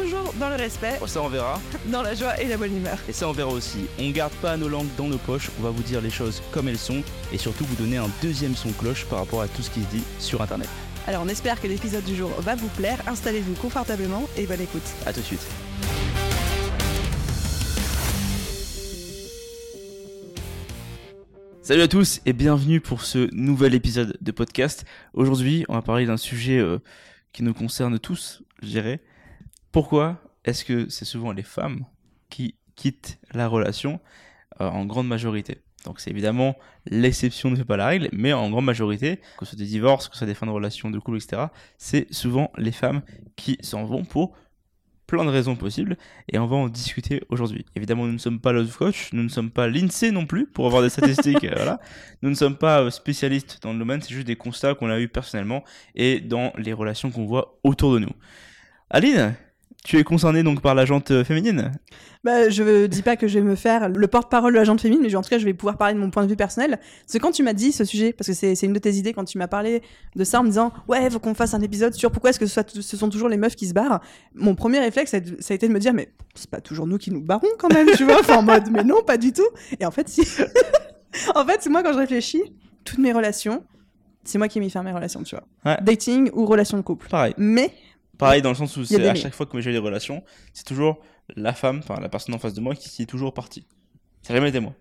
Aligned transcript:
toujours 0.00 0.32
dans 0.38 0.48
le 0.48 0.56
respect, 0.56 0.98
Oh, 1.00 1.06
ça 1.06 1.22
on 1.22 1.28
verra. 1.28 1.60
dans 1.86 2.02
la 2.02 2.14
joie 2.14 2.40
et 2.40 2.46
la 2.46 2.56
bonne 2.56 2.76
humeur. 2.76 2.98
Et 3.08 3.12
ça 3.12 3.28
on 3.28 3.32
verra 3.32 3.50
aussi. 3.50 3.86
On 3.98 4.10
garde 4.10 4.32
pas 4.34 4.56
nos 4.56 4.68
langues 4.68 4.88
dans 4.96 5.08
nos 5.08 5.18
poches, 5.18 5.50
on 5.58 5.62
va 5.62 5.70
vous 5.70 5.82
dire 5.82 6.00
les 6.00 6.10
choses 6.10 6.42
comme 6.52 6.68
elles 6.68 6.78
sont 6.78 7.02
et 7.32 7.38
surtout 7.38 7.64
vous 7.64 7.76
donner 7.76 7.96
un 7.96 8.08
deuxième 8.22 8.54
son 8.54 8.70
cloche 8.72 9.04
par 9.06 9.18
rapport 9.20 9.42
à 9.42 9.48
tout 9.48 9.62
ce 9.62 9.70
qui 9.70 9.82
se 9.82 9.88
dit 9.88 10.02
sur 10.18 10.40
internet. 10.42 10.68
Alors 11.06 11.22
on 11.24 11.28
espère 11.28 11.60
que 11.60 11.66
l'épisode 11.66 12.04
du 12.04 12.14
jour 12.14 12.30
va 12.40 12.54
vous 12.54 12.68
plaire, 12.68 12.98
installez-vous 13.06 13.54
confortablement 13.54 14.28
et 14.36 14.46
bonne 14.46 14.60
écoute. 14.60 14.82
A 15.06 15.12
tout 15.12 15.20
de 15.20 15.24
suite. 15.24 15.46
Salut 21.62 21.82
à 21.82 21.88
tous 21.88 22.20
et 22.24 22.32
bienvenue 22.32 22.80
pour 22.80 23.02
ce 23.02 23.28
nouvel 23.34 23.74
épisode 23.74 24.16
de 24.22 24.32
podcast. 24.32 24.86
Aujourd'hui, 25.12 25.66
on 25.68 25.74
va 25.74 25.82
parler 25.82 26.06
d'un 26.06 26.16
sujet 26.16 26.58
euh, 26.58 26.78
qui 27.32 27.42
nous 27.42 27.52
concerne 27.52 27.98
tous, 27.98 28.42
je 28.62 28.68
dirais. 28.68 29.00
Pourquoi 29.72 30.20
est-ce 30.44 30.64
que 30.64 30.88
c'est 30.88 31.04
souvent 31.04 31.32
les 31.32 31.42
femmes 31.42 31.84
qui 32.30 32.56
quittent 32.76 33.18
la 33.32 33.48
relation 33.48 34.00
euh, 34.60 34.68
en 34.68 34.86
grande 34.86 35.08
majorité? 35.08 35.62
Donc 35.84 36.00
c'est 36.00 36.10
évidemment 36.10 36.56
l'exception 36.86 37.50
ne 37.50 37.56
fait 37.56 37.64
pas 37.64 37.76
la 37.76 37.86
règle, 37.86 38.08
mais 38.12 38.32
en 38.32 38.50
grande 38.50 38.64
majorité, 38.64 39.20
que 39.38 39.44
ce 39.44 39.52
soit 39.52 39.58
des 39.58 39.66
divorces, 39.66 40.08
que 40.08 40.14
ce 40.14 40.18
soit 40.18 40.26
des 40.26 40.34
fins 40.34 40.46
de 40.46 40.52
relations, 40.52 40.90
de 40.90 40.98
couple, 40.98 41.18
etc., 41.18 41.46
c'est 41.76 42.12
souvent 42.12 42.50
les 42.56 42.72
femmes 42.72 43.02
qui 43.36 43.58
s'en 43.60 43.84
vont 43.84 44.04
pour 44.04 44.36
plein 45.06 45.24
de 45.24 45.30
raisons 45.30 45.56
possibles 45.56 45.96
et 46.30 46.38
on 46.38 46.46
va 46.46 46.56
en 46.56 46.68
discuter 46.68 47.22
aujourd'hui. 47.30 47.64
Évidemment, 47.74 48.06
nous 48.06 48.12
ne 48.12 48.18
sommes 48.18 48.40
pas 48.40 48.52
love 48.52 48.76
coach, 48.76 49.08
nous 49.12 49.22
ne 49.22 49.28
sommes 49.28 49.50
pas 49.50 49.66
l'INSEE 49.66 50.12
non 50.12 50.26
plus 50.26 50.46
pour 50.46 50.66
avoir 50.66 50.82
des 50.82 50.90
statistiques, 50.90 51.44
euh, 51.44 51.52
voilà. 51.56 51.80
Nous 52.22 52.28
ne 52.28 52.34
sommes 52.34 52.56
pas 52.56 52.82
euh, 52.82 52.90
spécialistes 52.90 53.58
dans 53.62 53.72
le 53.72 53.78
domaine, 53.78 54.02
c'est 54.02 54.12
juste 54.12 54.26
des 54.26 54.36
constats 54.36 54.74
qu'on 54.74 54.90
a 54.90 55.00
eu 55.00 55.08
personnellement 55.08 55.64
et 55.94 56.20
dans 56.20 56.52
les 56.58 56.74
relations 56.74 57.10
qu'on 57.10 57.24
voit 57.24 57.58
autour 57.64 57.94
de 57.94 58.00
nous. 58.00 58.12
Aline, 58.90 59.34
tu 59.88 59.98
es 59.98 60.04
concernée 60.04 60.42
donc 60.42 60.60
par 60.60 60.74
la 60.74 60.84
jante 60.84 61.10
euh, 61.12 61.24
féminine? 61.24 61.72
Bah, 62.22 62.50
je 62.50 62.84
dis 62.84 63.00
pas 63.00 63.16
que 63.16 63.26
je 63.26 63.38
vais 63.38 63.44
me 63.44 63.54
faire 63.54 63.88
le 63.88 64.06
porte-parole 64.06 64.52
de 64.52 64.58
la 64.58 64.76
féminine, 64.76 65.00
mais 65.02 65.14
en 65.16 65.22
tout 65.22 65.30
cas, 65.30 65.38
je 65.38 65.46
vais 65.46 65.54
pouvoir 65.54 65.78
parler 65.78 65.94
de 65.94 65.98
mon 65.98 66.10
point 66.10 66.24
de 66.24 66.28
vue 66.28 66.36
personnel. 66.36 66.78
Que 67.10 67.16
quand 67.16 67.30
tu 67.30 67.42
m'as 67.42 67.54
dit 67.54 67.72
ce 67.72 67.86
sujet, 67.86 68.12
parce 68.12 68.28
que 68.28 68.34
c'est 68.34 68.54
c'est 68.54 68.66
une 68.66 68.74
de 68.74 68.78
tes 68.78 68.92
idées, 68.92 69.14
quand 69.14 69.24
tu 69.24 69.38
m'as 69.38 69.48
parlé 69.48 69.82
de 70.14 70.24
ça 70.24 70.40
en 70.40 70.42
me 70.42 70.48
disant, 70.48 70.72
ouais, 70.88 71.08
faut 71.08 71.20
qu'on 71.20 71.32
fasse 71.32 71.54
un 71.54 71.62
épisode 71.62 71.94
sur 71.94 72.10
pourquoi 72.10 72.28
est-ce 72.28 72.38
que 72.38 72.44
ce, 72.44 72.52
soit- 72.52 72.68
ce 72.82 72.96
sont 72.98 73.08
toujours 73.08 73.30
les 73.30 73.38
meufs 73.38 73.56
qui 73.56 73.66
se 73.66 73.72
barrent, 73.72 74.00
mon 74.34 74.54
premier 74.54 74.78
réflexe, 74.78 75.12
ça 75.12 75.16
a 75.16 75.20
ça 75.40 75.54
a 75.54 75.54
été 75.54 75.66
de 75.68 75.72
me 75.72 75.78
dire, 75.78 75.94
mais 75.94 76.12
c'est 76.34 76.50
pas 76.50 76.60
toujours 76.60 76.86
nous 76.86 76.98
qui 76.98 77.10
nous 77.10 77.22
barrons 77.22 77.48
quand 77.58 77.72
même, 77.72 77.88
tu 77.96 78.04
vois, 78.04 78.20
enfin 78.20 78.36
en 78.36 78.42
mode, 78.42 78.70
mais 78.70 78.84
non, 78.84 79.02
pas 79.02 79.16
du 79.16 79.32
tout. 79.32 79.48
Et 79.80 79.86
en 79.86 79.90
fait, 79.90 80.06
si. 80.10 80.20
en 81.34 81.46
fait, 81.46 81.60
c'est 81.60 81.70
moi 81.70 81.82
quand 81.82 81.94
je 81.94 81.98
réfléchis, 81.98 82.42
toutes 82.84 82.98
mes 82.98 83.12
relations, 83.14 83.64
c'est 84.22 84.36
moi 84.36 84.48
qui 84.48 84.58
ai 84.58 84.60
mis 84.60 84.68
fin 84.68 84.80
à 84.80 84.82
mes 84.82 84.92
relations, 84.92 85.22
tu 85.22 85.34
vois. 85.34 85.44
Ouais. 85.64 85.78
Dating 85.80 86.28
ou 86.34 86.44
relation 86.44 86.76
de 86.76 86.82
couple. 86.82 87.08
Pareil. 87.08 87.32
Mais, 87.38 87.72
Pareil 88.18 88.42
dans 88.42 88.50
le 88.50 88.54
sens 88.56 88.76
où 88.76 88.84
c'est 88.84 89.06
à 89.08 89.14
chaque 89.14 89.34
fois 89.34 89.46
que 89.46 89.60
j'ai 89.60 89.72
des 89.72 89.78
relations, 89.78 90.22
c'est 90.52 90.64
toujours 90.66 90.98
la 91.36 91.52
femme, 91.52 91.78
enfin 91.82 92.00
la 92.00 92.08
personne 92.08 92.34
en 92.34 92.38
face 92.38 92.54
de 92.54 92.60
moi 92.60 92.74
qui, 92.74 92.88
qui 92.90 93.02
est 93.02 93.06
toujours 93.06 93.32
partie. 93.32 93.66
Ça 94.22 94.32
n'a 94.32 94.38
jamais 94.40 94.48
été 94.50 94.60
moi. 94.60 94.74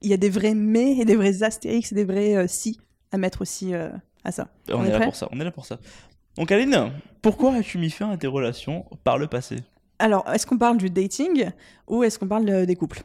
il 0.00 0.10
y 0.10 0.14
a 0.14 0.16
des 0.16 0.30
vrais 0.30 0.54
mais 0.54 0.92
et 0.98 1.04
des 1.04 1.16
vrais 1.16 1.42
astérix 1.42 1.90
et 1.92 1.94
des 1.94 2.04
vrais 2.04 2.36
euh, 2.36 2.46
si 2.46 2.78
à 3.10 3.18
mettre 3.18 3.42
aussi 3.42 3.74
euh, 3.74 3.88
à 4.24 4.30
ça. 4.32 4.48
On, 4.70 4.74
On 4.76 4.84
est, 4.84 4.88
est 4.88 4.98
là 4.98 5.00
pour 5.00 5.16
ça, 5.16 5.28
on 5.32 5.40
est 5.40 5.44
là 5.44 5.50
pour 5.50 5.66
ça. 5.66 5.78
Donc 6.36 6.52
Aline, 6.52 6.92
pourquoi 7.20 7.54
as-tu 7.54 7.78
mis 7.78 7.90
fin 7.90 8.10
à 8.10 8.16
tes 8.16 8.28
relations 8.28 8.86
par 9.02 9.18
le 9.18 9.26
passé? 9.26 9.56
Alors, 9.98 10.24
est-ce 10.32 10.46
qu'on 10.46 10.58
parle 10.58 10.76
du 10.76 10.88
dating 10.90 11.50
ou 11.88 12.04
est-ce 12.04 12.18
qu'on 12.20 12.28
parle 12.28 12.48
euh, 12.48 12.64
des 12.66 12.76
couples? 12.76 13.02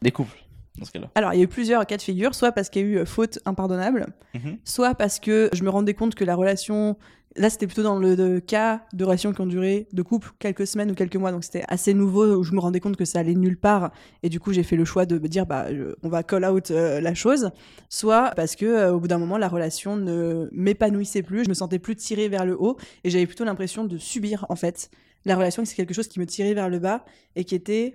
Des 0.00 0.10
couples, 0.12 0.38
dans 0.78 0.86
ce 0.86 0.92
cas-là. 0.92 1.10
Alors, 1.14 1.34
il 1.34 1.36
y 1.36 1.40
a 1.40 1.44
eu 1.44 1.48
plusieurs 1.48 1.84
cas 1.86 1.98
de 1.98 2.02
figure, 2.02 2.34
soit 2.34 2.52
parce 2.52 2.70
qu'il 2.70 2.80
y 2.80 2.84
a 2.96 3.02
eu 3.02 3.04
faute 3.06 3.38
impardonnable, 3.44 4.06
Mhm. 4.34 4.56
soit 4.64 4.94
parce 4.94 5.18
que 5.20 5.50
je 5.52 5.62
me 5.62 5.68
rendais 5.68 5.92
compte 5.92 6.14
que 6.14 6.24
la 6.24 6.34
relation, 6.34 6.96
là 7.36 7.50
c'était 7.50 7.66
plutôt 7.66 7.82
dans 7.82 7.98
le 7.98 8.40
cas 8.40 8.82
de 8.92 9.04
relations 9.04 9.32
qui 9.32 9.40
ont 9.40 9.46
duré 9.46 9.88
de 9.92 10.02
couple 10.02 10.30
quelques 10.38 10.66
semaines 10.66 10.90
ou 10.90 10.94
quelques 10.94 11.16
mois, 11.16 11.32
donc 11.32 11.44
c'était 11.44 11.64
assez 11.68 11.94
nouveau 11.94 12.36
où 12.36 12.42
je 12.42 12.52
me 12.52 12.60
rendais 12.60 12.80
compte 12.80 12.96
que 12.96 13.04
ça 13.04 13.20
allait 13.20 13.34
nulle 13.34 13.56
part 13.56 13.92
et 14.22 14.28
du 14.28 14.40
coup 14.40 14.52
j'ai 14.52 14.62
fait 14.62 14.76
le 14.76 14.84
choix 14.84 15.06
de 15.06 15.18
me 15.18 15.28
dire 15.28 15.46
bah 15.46 15.66
on 16.02 16.08
va 16.08 16.22
call 16.22 16.44
out 16.44 16.70
euh, 16.70 17.00
la 17.00 17.14
chose, 17.14 17.50
soit 17.88 18.32
parce 18.36 18.56
que 18.56 18.66
euh, 18.66 18.92
au 18.92 19.00
bout 19.00 19.08
d'un 19.08 19.18
moment 19.18 19.38
la 19.38 19.48
relation 19.48 19.96
ne 19.96 20.48
m'épanouissait 20.52 21.22
plus, 21.22 21.44
je 21.44 21.48
me 21.48 21.54
sentais 21.54 21.78
plus 21.78 21.96
tirée 21.96 22.28
vers 22.28 22.46
le 22.46 22.56
haut 22.60 22.76
et 23.02 23.10
j'avais 23.10 23.26
plutôt 23.26 23.44
l'impression 23.44 23.84
de 23.84 23.98
subir 23.98 24.46
en 24.48 24.56
fait 24.56 24.90
la 25.24 25.36
relation, 25.36 25.64
c'est 25.64 25.74
quelque 25.74 25.94
chose 25.94 26.08
qui 26.08 26.20
me 26.20 26.26
tirait 26.26 26.54
vers 26.54 26.68
le 26.68 26.78
bas 26.78 27.04
et 27.34 27.44
qui 27.44 27.54
était 27.54 27.94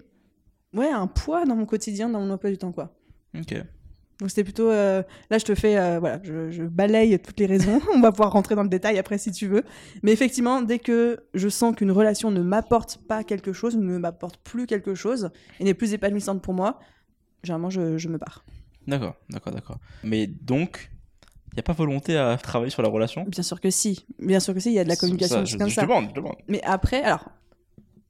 ouais 0.74 0.90
un 0.90 1.08
poids 1.08 1.46
dans 1.46 1.56
mon 1.56 1.66
quotidien, 1.66 2.10
dans 2.10 2.20
mon 2.20 2.32
emploi 2.32 2.50
du 2.50 2.58
temps 2.58 2.72
quoi. 2.72 2.96
Ok. 3.38 3.56
Donc 4.20 4.30
c'était 4.30 4.44
plutôt 4.44 4.70
euh, 4.70 5.02
là 5.30 5.38
je 5.38 5.46
te 5.46 5.56
fais 5.56 5.78
euh, 5.78 6.00
voilà 6.00 6.20
je, 6.24 6.52
je 6.52 6.64
balaye 6.64 7.18
toutes 7.20 7.40
les 7.40 7.46
raisons. 7.46 7.80
On 7.96 8.02
va 8.02 8.12
pouvoir 8.12 8.32
rentrer 8.34 8.56
dans 8.56 8.64
le 8.64 8.70
détail 8.70 9.00
après 9.00 9.18
si 9.18 9.32
tu 9.32 9.48
veux. 9.48 9.64
Mais 10.04 10.12
effectivement 10.12 10.62
dès 10.62 10.78
que 10.80 11.20
je 11.34 11.48
sens 11.50 11.76
qu'une 11.76 11.92
relation 11.92 12.30
ne 12.32 12.42
m'apporte 12.42 12.98
pas 13.08 13.24
quelque 13.24 13.54
chose 13.54 13.78
ne 13.78 13.98
m'apporte 13.98 14.38
plus 14.44 14.66
quelque 14.66 14.94
chose 14.96 15.30
et 15.60 15.64
n'est 15.64 15.74
plus 15.74 15.94
épanouissante 15.94 16.42
pour 16.42 16.54
moi 16.54 16.80
généralement 17.44 17.70
je, 17.70 17.98
je 17.98 18.10
me 18.10 18.18
barre. 18.18 18.44
D'accord, 18.88 19.16
d'accord, 19.30 19.54
d'accord. 19.54 19.78
Mais 20.04 20.26
donc, 20.28 20.90
il 21.52 21.56
n'y 21.56 21.60
a 21.60 21.64
pas 21.64 21.74
volonté 21.74 22.18
à 22.18 22.38
travailler 22.38 22.72
sur 22.72 22.82
la 22.82 22.90
relation? 22.90 23.24
Bien 23.28 23.44
sûr 23.44 23.62
que 23.62 23.70
si. 23.70 24.06
Bien 24.20 24.40
sûr 24.40 24.54
que 24.54 24.60
si 24.60 24.70
il 24.72 24.76
y 24.76 24.80
a 24.80 24.84
de 24.84 24.90
la 24.90 24.96
communication 24.96 25.38
Ça, 25.38 25.46
je, 25.46 25.58
comme 25.58 25.70
je 25.70 25.76
ça. 25.76 25.84
demande, 25.84 26.08
je 26.10 26.16
demande. 26.16 26.36
mais 26.48 26.62
après 26.64 27.02
alors 27.04 27.30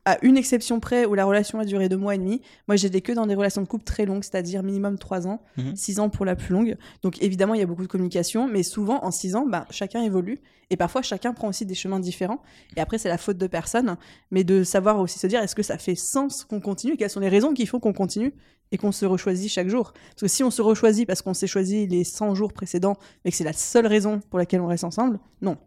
à 0.10 0.18
une 0.24 0.38
exception 0.38 0.80
près 0.80 1.06
où 1.06 1.14
la 1.14 1.26
relation 1.26 1.60
a 1.60 1.66
duré 1.66 1.88
deux 1.90 1.98
mois 1.98 2.16
et 2.16 2.18
demi, 2.18 2.42
moi 2.68 2.76
j'étais 2.76 3.02
que 3.02 3.12
dans 3.12 3.28
des 3.28 3.36
relations 3.36 3.62
de 3.62 3.68
couple 3.68 3.84
très 3.84 4.06
longues, 4.06 4.24
c'est-à-dire 4.24 4.64
minimum 4.64 4.98
trois 4.98 5.28
ans, 5.28 5.42
Mhm. 5.58 5.76
six 5.76 6.00
ans 6.00 6.10
pour 6.10 6.26
la 6.26 6.36
plus 6.36 6.54
longue. 6.54 6.78
Donc 7.04 7.22
évidemment 7.22 7.54
il 7.54 7.60
y 7.60 7.64
a 7.64 7.66
beaucoup 7.68 7.84
de 7.84 7.88
communication, 7.88 8.48
mais 8.48 8.64
souvent 8.64 9.04
en 9.04 9.12
six 9.12 9.36
ans, 9.36 9.46
bah, 9.48 9.66
chacun 9.70 10.02
évolue 10.02 10.40
et 10.72 10.78
parfois 10.78 11.02
chacun 11.02 11.34
prend 11.34 11.48
aussi 11.50 11.66
des 11.66 11.76
chemins 11.76 12.00
différents. 12.00 12.42
Et 12.76 12.80
après 12.82 12.98
c'est 12.98 13.10
la 13.10 13.18
faute 13.18 13.38
de 13.38 13.48
personne, 13.48 13.98
mais 14.32 14.44
de 14.44 14.64
savoir 14.64 15.00
aussi 15.00 15.20
se 15.20 15.28
dire 15.28 15.42
est-ce 15.42 15.56
que 15.56 15.64
ça 15.64 15.78
fait 15.78 15.96
sens 15.96 16.44
qu'on 16.46 16.60
continue, 16.60 16.98
quelles 16.98 17.10
sont 17.10 17.20
les 17.20 17.30
raisons 17.30 17.54
qu'il 17.54 17.68
faut 17.68 17.80
qu'on 17.80 17.94
continue 17.94 18.34
et 18.72 18.78
qu'on 18.78 18.92
se 18.92 19.06
rechoisit 19.06 19.50
chaque 19.50 19.68
jour? 19.70 19.94
Parce 19.94 20.22
que 20.22 20.28
si 20.28 20.44
on 20.44 20.52
se 20.52 20.62
rechoisit 20.62 21.06
parce 21.06 21.22
qu'on 21.22 21.34
s'est 21.34 21.48
choisi 21.48 21.88
les 21.88 22.04
100 22.04 22.34
jours 22.36 22.54
précédents, 22.54 22.98
mais 23.26 23.32
que 23.32 23.38
c'est 23.38 23.44
la 23.44 23.54
seule 23.54 23.88
raison 23.88 24.22
pour 24.30 24.40
laquelle 24.40 24.62
on 24.62 24.68
reste 24.68 24.84
ensemble, 24.84 25.20
non. 25.42 25.58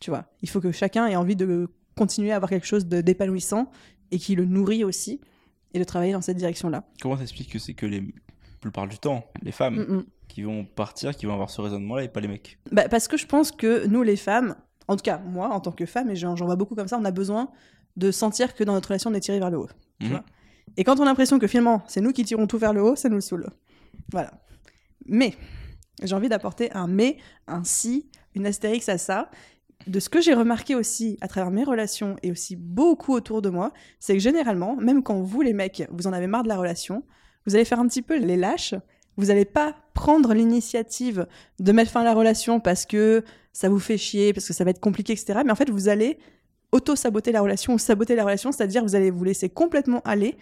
Tu 0.00 0.10
vois, 0.10 0.26
il 0.42 0.48
faut 0.48 0.60
que 0.60 0.70
chacun 0.70 1.08
ait 1.08 1.16
envie 1.16 1.34
de 1.34 1.68
continuer 1.98 2.32
à 2.32 2.36
avoir 2.36 2.48
quelque 2.50 2.66
chose 2.66 2.86
d'épanouissant 2.86 3.70
et 4.10 4.18
qui 4.18 4.34
le 4.34 4.44
nourrit 4.44 4.84
aussi 4.84 5.20
et 5.74 5.78
de 5.78 5.84
travailler 5.84 6.12
dans 6.12 6.20
cette 6.22 6.36
direction-là. 6.38 6.84
Comment 7.02 7.16
t'expliques 7.16 7.52
que 7.52 7.58
c'est 7.58 7.74
que 7.74 7.84
les, 7.86 8.00
la 8.00 8.58
plupart 8.60 8.88
du 8.88 8.98
temps, 8.98 9.24
les 9.42 9.52
femmes 9.52 9.76
Mm, 9.76 9.94
mm. 9.96 10.04
qui 10.28 10.42
vont 10.42 10.64
partir, 10.64 11.14
qui 11.16 11.26
vont 11.26 11.34
avoir 11.34 11.50
ce 11.50 11.60
raisonnement-là 11.60 12.04
et 12.04 12.08
pas 12.08 12.20
les 12.20 12.28
mecs? 12.28 12.58
Bah, 12.72 12.88
parce 12.88 13.06
que 13.08 13.16
je 13.16 13.26
pense 13.26 13.52
que 13.52 13.86
nous, 13.86 14.02
les 14.02 14.16
femmes, 14.16 14.56
en 14.86 14.96
tout 14.96 15.02
cas 15.02 15.18
moi, 15.18 15.50
en 15.50 15.60
tant 15.60 15.72
que 15.72 15.84
femme, 15.84 16.10
et 16.10 16.16
j'en 16.16 16.34
vois 16.34 16.56
beaucoup 16.56 16.74
comme 16.74 16.88
ça, 16.88 16.98
on 16.98 17.04
a 17.04 17.10
besoin 17.10 17.50
de 17.96 18.10
sentir 18.10 18.54
que 18.54 18.64
dans 18.64 18.72
notre 18.72 18.88
relation, 18.88 19.10
on 19.10 19.14
est 19.14 19.20
tiré 19.20 19.38
vers 19.38 19.50
le 19.50 19.58
haut. 19.58 19.68
tu 20.00 20.06
Mhm. 20.06 20.12
vois. 20.12 20.24
Et 20.76 20.84
quand 20.84 20.98
on 21.00 21.02
a 21.02 21.06
l'impression 21.06 21.38
que 21.38 21.46
finalement, 21.48 21.82
c'est 21.88 22.00
nous 22.00 22.12
qui 22.12 22.24
tirons 22.24 22.46
tout 22.46 22.58
vers 22.58 22.72
le 22.72 22.82
haut, 22.82 22.94
ça 22.96 23.08
nous 23.08 23.20
saoule. 23.20 23.48
Voilà. 24.12 24.32
Mais, 25.06 25.34
j'ai 26.02 26.14
envie 26.14 26.28
d'apporter 26.28 26.70
un 26.72 26.86
mais, 26.86 27.16
un 27.48 27.64
si, 27.64 28.08
une 28.34 28.46
astérix 28.46 28.88
à 28.88 28.96
ça. 28.98 29.30
De 29.86 30.00
ce 30.00 30.08
que 30.08 30.20
j'ai 30.20 30.34
remarqué 30.34 30.74
aussi 30.74 31.16
à 31.20 31.28
travers 31.28 31.50
mes 31.50 31.64
relations 31.64 32.16
et 32.22 32.30
aussi 32.30 32.56
beaucoup 32.56 33.14
autour 33.14 33.42
de 33.42 33.48
moi, 33.48 33.72
c'est 34.00 34.14
que 34.14 34.18
généralement, 34.18 34.76
même 34.76 35.02
quand 35.02 35.20
vous, 35.22 35.40
les 35.40 35.52
mecs, 35.52 35.86
vous 35.90 36.06
en 36.06 36.12
avez 36.12 36.26
marre 36.26 36.42
de 36.42 36.48
la 36.48 36.56
relation, 36.56 37.04
vous 37.46 37.54
allez 37.54 37.64
faire 37.64 37.80
un 37.80 37.86
petit 37.86 38.02
peu 38.02 38.18
les 38.18 38.36
lâches. 38.36 38.74
Vous 39.16 39.26
n'allez 39.26 39.44
pas 39.44 39.74
prendre 39.94 40.34
l'initiative 40.34 41.26
de 41.58 41.72
mettre 41.72 41.90
fin 41.90 42.02
à 42.02 42.04
la 42.04 42.14
relation 42.14 42.60
parce 42.60 42.86
que 42.86 43.24
ça 43.52 43.68
vous 43.68 43.78
fait 43.78 43.98
chier, 43.98 44.32
parce 44.32 44.46
que 44.46 44.52
ça 44.52 44.64
va 44.64 44.70
être 44.70 44.80
compliqué, 44.80 45.12
etc. 45.12 45.40
Mais 45.44 45.50
en 45.50 45.56
fait, 45.56 45.70
vous 45.70 45.88
allez 45.88 46.18
auto-saboter 46.72 47.32
la 47.32 47.40
relation 47.40 47.74
ou 47.74 47.78
saboter 47.78 48.14
la 48.14 48.24
relation, 48.24 48.52
c'est-à-dire 48.52 48.82
vous 48.82 48.94
allez 48.94 49.10
vous 49.10 49.24
laisser 49.24 49.48
complètement 49.48 50.00
aller 50.04 50.36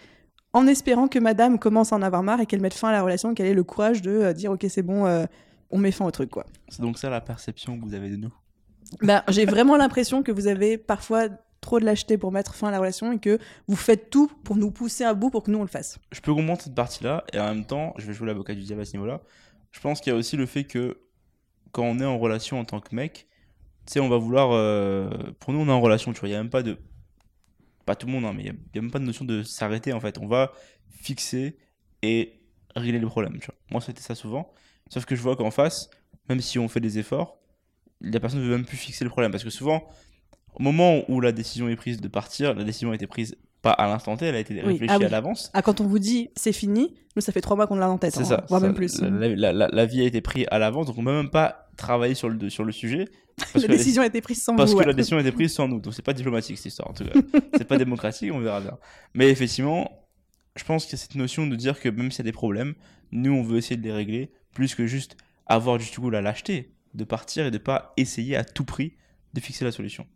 en 0.53 0.67
espérant 0.67 1.07
que 1.09 1.19
madame 1.19 1.59
commence 1.59 1.93
à 1.93 1.97
en 1.97 2.03
avoir 2.03 2.23
marre 2.23 2.41
et 2.41 2.47
qu'elle 2.47 2.61
mette 2.61 2.75
fin 2.75 2.89
à 2.89 2.93
la 2.93 3.03
relation, 3.03 3.35
qu'elle 3.35 3.47
ait 3.47 3.55
le 3.55 3.65
courage 3.65 4.03
de 4.03 4.11
euh, 4.11 4.33
dire 4.33 4.51
ok 4.53 4.67
c'est 4.69 4.83
bon, 4.83 5.07
euh, 5.07 5.25
on 5.71 5.79
met 5.79 5.93
fin 5.93 6.07
au 6.07 6.11
truc 6.11 6.31
quoi. 6.31 6.47
C'est 6.69 6.81
donc 6.81 6.99
ça 6.99 7.11
la 7.11 7.21
perception 7.21 7.79
que 7.79 7.85
vous 7.85 7.95
avez 7.95 8.11
de 8.11 8.17
nous? 8.17 8.33
Ben, 9.03 9.23
j'ai 9.29 9.47
vraiment 9.47 9.77
l'impression 9.77 10.23
que 10.23 10.33
vous 10.33 10.47
avez 10.47 10.79
parfois 10.79 11.29
trop 11.61 11.81
de 11.81 11.85
lâcheté 11.85 12.17
pour 12.19 12.31
mettre 12.31 12.55
fin 12.55 12.69
à 12.69 12.71
la 12.71 12.79
relation 12.79 13.13
et 13.13 13.19
que 13.19 13.39
vous 13.67 13.77
faites 13.77 14.11
tout 14.11 14.29
pour 14.45 14.57
nous 14.57 14.71
pousser 14.71 15.05
à 15.05 15.15
bout 15.15 15.31
pour 15.31 15.43
que 15.43 15.51
nous 15.51 15.59
on 15.59 15.63
le 15.63 15.69
fasse. 15.69 15.99
Je 16.13 16.21
peux 16.21 16.33
comprendre 16.33 16.61
cette 16.63 16.75
partie-là, 16.75 17.25
et 17.33 17.41
en 17.41 17.47
même 17.55 17.67
temps, 17.67 17.93
je 17.99 18.07
vais 18.07 18.13
jouer 18.13 18.27
l'avocat 18.29 18.55
du 18.55 18.63
diable 18.63 18.83
à 18.83 18.85
ce 18.85 18.93
niveau-là. 18.93 19.21
Je 19.73 19.81
pense 19.81 20.01
qu'il 20.01 20.13
y 20.13 20.15
a 20.15 20.19
aussi 20.19 20.37
le 20.37 20.47
fait 20.47 20.65
que 20.65 20.99
quand 21.73 21.83
on 21.83 21.99
est 21.99 22.05
en 22.05 22.19
relation 22.19 22.61
en 22.61 22.65
tant 22.65 22.81
que 22.81 22.95
mec, 22.95 23.27
tu 23.87 23.95
sais, 23.95 24.01
on 24.01 24.09
va 24.09 24.17
vouloir. 24.17 24.51
euh, 24.53 25.11
Pour 25.41 25.53
nous, 25.53 25.61
on 25.61 25.67
est 25.67 25.73
en 25.73 25.81
relation, 25.81 26.13
tu 26.13 26.21
vois, 26.21 26.29
il 26.29 26.33
n'y 26.33 26.37
a 26.37 26.43
même 26.43 26.51
pas 26.51 26.63
de. 26.63 26.79
Pas 27.85 27.95
tout 27.95 28.07
le 28.07 28.13
monde, 28.13 28.25
hein, 28.25 28.33
mais 28.35 28.45
il 28.45 28.53
n'y 28.53 28.59
a, 28.59 28.79
a 28.79 28.83
même 28.83 28.91
pas 28.91 28.99
de 28.99 29.05
notion 29.05 29.25
de 29.25 29.43
s'arrêter 29.43 29.93
en 29.93 30.01
fait. 30.01 30.19
On 30.19 30.27
va 30.27 30.53
fixer 30.89 31.57
et 32.03 32.41
régler 32.75 32.99
le 32.99 33.07
problème, 33.07 33.39
tu 33.39 33.47
vois. 33.47 33.55
Moi, 33.71 33.81
c'était 33.81 34.03
ça 34.03 34.15
souvent. 34.15 34.51
Sauf 34.91 35.05
que 35.05 35.15
je 35.17 35.23
vois 35.23 35.37
qu'en 35.37 35.51
face, 35.51 35.91
même 36.29 36.41
si 36.41 36.59
on 36.59 36.69
fait 36.69 36.81
des 36.81 36.99
efforts, 36.99 37.39
la 38.01 38.21
personne 38.21 38.41
ne 38.41 38.45
veut 38.45 38.51
même 38.57 38.65
plus 38.67 38.77
fixer 38.77 39.05
le 39.05 39.11
problème. 39.11 39.33
Parce 39.33 39.45
que 39.45 39.51
souvent, 39.51 39.85
au 40.55 40.63
moment 40.63 41.03
où 41.11 41.21
la 41.21 41.33
décision 41.33 41.69
est 41.69 41.77
prise 41.77 42.01
de 42.01 42.09
partir, 42.09 42.55
la 42.55 42.65
décision 42.65 42.91
a 42.91 42.95
été 42.95 43.07
prise 43.07 43.37
pas 43.63 43.71
à 43.73 43.87
l'instant 43.89 44.17
T, 44.17 44.27
elle 44.27 44.35
a 44.35 44.39
été 44.39 44.55
Oui, 44.55 44.73
réfléchie 44.73 44.93
ah 44.95 44.99
oui. 44.99 45.05
à 45.07 45.09
l'avance. 45.09 45.51
Ah, 45.55 45.63
quand 45.63 45.81
on 45.81 45.87
vous 45.87 45.99
dit 45.99 46.29
c'est 46.37 46.53
fini, 46.53 46.95
nous 47.17 47.23
ça 47.23 47.33
fait 47.33 47.41
trois 47.41 47.57
mois 47.57 47.67
qu'on 47.67 47.77
l'a 47.77 47.91
en 47.91 47.99
tête, 47.99 48.13
C'est 48.15 48.21
hein, 48.21 48.25
ça. 48.25 48.45
voire 48.49 48.61
ça, 48.61 48.67
même 48.67 48.77
plus. 48.77 49.01
La, 49.01 49.11
la- 49.29 49.53
la- 49.53 49.69
la 49.73 49.87
vie 49.87 50.03
a 50.03 50.05
été 50.05 50.21
prise 50.21 50.47
à 50.51 50.59
l'avance, 50.59 50.87
donc 50.87 50.99
on 50.99 51.03
ne 51.03 51.07
peut 51.07 51.17
même 51.17 51.31
pas 51.31 51.69
travailler 51.77 52.15
sur 52.15 52.29
le, 52.29 52.49
sur 52.51 52.65
le 52.65 52.73
sujet. 52.73 53.07
Parce 53.37 53.55
la 53.55 53.63
que 53.63 53.73
décision 53.73 54.03
a 54.03 54.07
été 54.07 54.21
prise 54.21 54.43
sans 54.43 54.55
Parce 54.57 54.71
vous. 54.71 54.77
que 54.77 54.81
ouais. 54.83 54.87
la 54.87 54.93
décision 54.95 55.17
a 55.19 55.21
été 55.21 55.33
prise 55.33 55.53
sans 55.53 55.67
nous. 55.69 55.81
Donc 55.81 55.95
c'est 55.95 56.03
pas 56.05 56.13
diplomatique 56.13 56.57
cette 56.59 56.67
histoire 56.67 56.91
en 56.91 56.95
tout 56.95 57.05
cas. 57.05 57.19
c'est 57.59 57.67
pas 57.67 57.77
démocratique, 57.79 58.31
on 58.33 58.39
verra 58.41 58.61
bien. 58.61 58.79
Mais 59.15 59.31
effectivement, 59.31 59.91
je 60.55 60.65
pense 60.65 60.85
qu'il 60.85 60.93
y 60.93 60.95
a 60.95 60.99
cette 60.99 61.17
notion 61.17 61.47
de 61.47 61.57
dire 61.57 61.81
que 61.81 61.89
même 61.89 62.11
s'il 62.11 62.21
y 62.25 62.29
a 62.29 62.31
des 62.31 62.33
problèmes, 62.33 62.75
nous 63.11 63.33
on 63.33 63.43
veut 63.43 63.59
essayer 63.59 63.77
de 63.77 63.83
les 63.83 63.93
régler 63.93 64.31
plus 64.55 64.75
que 64.75 64.87
juste 64.87 65.17
avoir 65.47 65.77
du 65.79 65.91
tout 65.91 66.09
la 66.09 66.23
lâcheté 66.23 66.73
de 66.97 67.05
partir 67.05 67.47
et 67.47 67.51
de 67.51 67.59
pas 67.59 67.93
essayer 67.97 68.37
à 68.37 68.45
tout 68.45 68.65
prix 68.65 68.95
de 69.35 69.41
fixer 69.41 69.65
la 69.65 69.73
solution. 69.73 70.07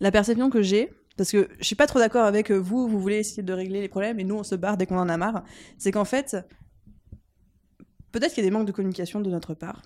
La 0.00 0.10
perception 0.10 0.48
que 0.48 0.62
j'ai, 0.62 0.92
parce 1.16 1.30
que 1.30 1.48
je 1.58 1.64
suis 1.64 1.76
pas 1.76 1.86
trop 1.86 1.98
d'accord 1.98 2.24
avec 2.24 2.50
euh, 2.50 2.56
vous, 2.56 2.88
vous 2.88 3.00
voulez 3.00 3.16
essayer 3.18 3.42
de 3.42 3.52
régler 3.52 3.80
les 3.80 3.88
problèmes 3.88 4.18
et 4.18 4.24
nous 4.24 4.36
on 4.36 4.44
se 4.44 4.54
barre 4.54 4.76
dès 4.76 4.86
qu'on 4.86 4.98
en 4.98 5.08
a 5.08 5.16
marre, 5.16 5.44
c'est 5.76 5.92
qu'en 5.92 6.04
fait, 6.06 6.36
peut-être 8.12 8.32
qu'il 8.32 8.42
y 8.42 8.46
a 8.46 8.50
des 8.50 8.56
manques 8.56 8.66
de 8.66 8.72
communication 8.72 9.20
de 9.20 9.28
notre 9.30 9.54
part. 9.54 9.82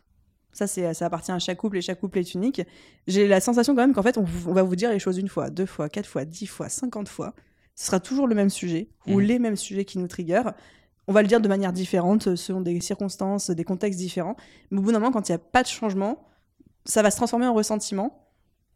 Ça, 0.53 0.69
c'est, 0.69 0.95
ça 0.95 1.07
appartient 1.07 1.33
à 1.33 1.39
chaque 1.41 1.59
couple 1.59 1.79
et 1.79 1.83
chaque 1.83 1.99
couple 1.99 2.19
est 2.19 2.35
unique. 2.35 2.63
J'ai 3.09 3.27
la 3.27 3.41
sensation 3.41 3.75
quand 3.75 3.81
même 3.81 3.93
qu'en 3.93 4.05
fait, 4.05 4.19
on, 4.19 4.23
va 4.23 4.63
vous 4.63 4.77
dire 4.77 4.91
les 4.91 5.01
choses 5.01 5.19
une 5.19 5.29
fois, 5.29 5.51
deux 5.51 5.67
fois, 5.67 5.89
quatre 5.89 6.07
fois, 6.07 6.25
dix 6.25 6.47
fois, 6.47 6.69
cinquante 6.69 7.09
fois. 7.09 7.35
Ce 7.75 7.87
sera 7.87 7.99
toujours 7.99 8.29
le 8.29 8.37
même 8.37 8.51
sujet 8.51 8.89
ou 9.09 9.19
Mhm. 9.19 9.27
les 9.27 9.39
mêmes 9.41 9.57
sujets 9.57 9.85
qui 9.85 9.99
nous 9.99 10.07
triggerent. 10.07 10.55
On 11.07 11.13
va 11.13 11.23
le 11.23 11.29
dire 11.29 11.41
de 11.41 11.49
manière 11.49 11.73
différente, 11.73 12.35
selon 12.37 12.61
des 12.61 12.81
circonstances, 12.81 13.51
des 13.51 13.65
contextes 13.65 13.99
différents. 13.99 14.37
Mais 14.71 14.79
au 14.79 14.83
bout 14.83 14.93
d'un 14.93 14.99
moment, 14.99 15.13
quand 15.13 15.29
il 15.29 15.33
n'y 15.33 15.37
a 15.37 15.39
pas 15.39 15.63
de 15.63 15.69
changement, 15.69 16.27
ça 16.85 17.03
va 17.03 17.11
se 17.11 17.17
transformer 17.17 17.47
en 17.47 17.55
ressentiment. 17.55 18.21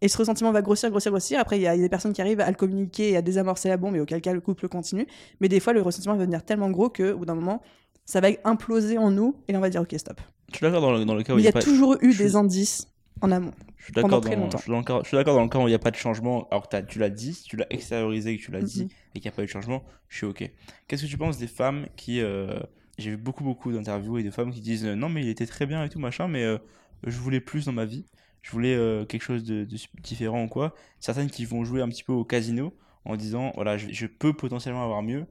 Et 0.01 0.09
ce 0.09 0.17
ressentiment 0.19 0.53
va 0.53 0.63
grossir, 0.63 0.91
grossir, 0.91 1.11
grossir. 1.11 1.41
Après, 1.41 1.59
il 1.59 1.63
y, 1.63 1.67
a 1.67 1.75
il 1.75 1.79
y 1.79 1.81
a 1.81 1.85
des 1.85 1.89
personnes 1.89 2.13
qui 2.13 2.21
arrivent 2.21 2.41
à 2.41 2.49
le 2.49 2.55
communiquer 2.57 3.11
et 3.11 3.17
à 3.17 3.23
désamorcer 3.23 3.69
la 3.69 3.77
bombe, 3.77 3.97
et 3.97 4.01
auquel 4.01 4.21
cas 4.21 4.33
le 4.33 4.41
couple 4.41 4.69
continue. 4.69 5.07
Mais 5.41 5.49
des 5.49 5.59
fois, 5.59 5.73
le 5.73 5.83
ressentiment 5.83 6.15
va 6.15 6.21
devenir 6.21 6.45
tellement 6.45 6.71
gros 6.71 6.89
que, 6.89 7.13
au 7.15 7.19
bout 7.19 7.25
d'un 7.27 7.35
moment, 7.35 7.63
ça 8.05 8.21
va 8.21 8.29
imploser 8.45 8.97
en 8.99 9.11
nous, 9.11 9.35
et 9.49 9.53
là, 9.53 9.59
on 9.59 9.61
va 9.63 9.71
dire, 9.71 9.81
ok, 9.83 9.95
stop. 9.99 10.21
Je 10.53 10.57
suis 10.57 10.65
d'accord 10.65 10.81
dans 10.81 10.93
le, 10.93 11.05
dans 11.05 11.15
le 11.15 11.23
cas 11.25 11.35
où 11.35 11.39
il 11.39 11.45
y 11.45 11.49
a 11.49 11.53
pas- 11.53 11.61
toujours 11.63 11.97
eu 12.01 12.11
je 12.13 12.17
suis- 12.17 12.25
des 12.25 12.37
indices 12.37 12.87
en 13.21 13.31
amont. 13.33 13.53
Je 13.77 13.85
suis 13.85 13.93
d'accord 13.93 14.21
dans, 14.21 14.31
je 14.51 14.57
suis 14.59 14.73
je 14.73 15.09
suis 15.09 15.17
d'accord 15.17 15.35
dans 15.35 15.43
le 15.43 15.49
cas 15.49 15.59
où 15.59 15.63
il 15.63 15.67
n'y 15.69 15.75
a 15.75 15.79
pas 15.79 15.91
de 15.91 15.97
changement, 15.97 16.47
alors 16.51 16.65
que 16.65 16.69
t'as- 16.69 16.83
tu 16.83 16.99
l'as 16.99 17.11
dit, 17.11 17.41
tu 17.47 17.57
l'as 17.57 17.67
extériorisé, 17.71 18.37
que 18.37 18.43
tu 18.43 18.51
l'as 18.51 18.63
dit, 18.63 18.83
Mhm. 18.83 18.89
et 19.15 19.21
qu'il 19.21 19.29
n'y 19.31 19.35
a 19.35 19.37
pas 19.37 19.43
eu 19.43 19.47
de 19.47 19.51
changement, 19.51 19.83
je 20.09 20.17
suis 20.19 20.27
ok. 20.27 20.51
Qu'est-ce 20.87 21.03
que 21.05 21.09
tu 21.09 21.19
penses 21.19 21.39
des 21.39 21.47
femmes 21.49 21.87
qui. 21.97 22.21
euh, 22.21 22.59
J'ai 22.99 23.11
vu 23.11 23.17
beaucoup, 23.17 23.45
beaucoup 23.45 23.71
d'interviews 23.73 24.19
et 24.19 24.25
de 24.25 24.31
femmes 24.33 24.51
qui 24.51 24.61
disent 24.61 24.85
euh, 24.85 24.97
Non, 24.97 25.09
mais 25.09 25.23
il 25.23 25.29
était 25.29 25.47
très 25.47 25.67
bien 25.67 25.85
et 25.85 25.89
tout, 25.89 26.01
machin, 26.01 26.27
mais 26.27 26.43
euh, 26.43 26.59
je 27.07 27.17
voulais 27.17 27.39
plus 27.41 27.67
dans 27.67 27.73
ma 27.73 27.85
vie, 27.85 28.05
je 28.43 28.51
voulais 28.51 28.75
euh, 28.75 29.05
quelque 29.05 29.23
chose 29.23 29.45
de, 29.45 29.65
de 29.65 29.77
différent 30.03 30.43
ou 30.45 30.49
quoi. 30.49 30.75
Certaines 30.99 31.31
qui 31.31 31.45
vont 31.45 31.65
jouer 31.65 31.81
un 31.81 31.89
petit 31.89 32.03
peu 32.03 32.13
au 32.13 32.25
casino 32.25 32.75
en 33.05 33.15
disant 33.17 33.53
Voilà, 33.55 33.79
je, 33.79 33.87
je 33.93 34.07
peux 34.09 34.33
potentiellement 34.33 34.83
avoir 34.83 35.03
mieux, 35.05 35.27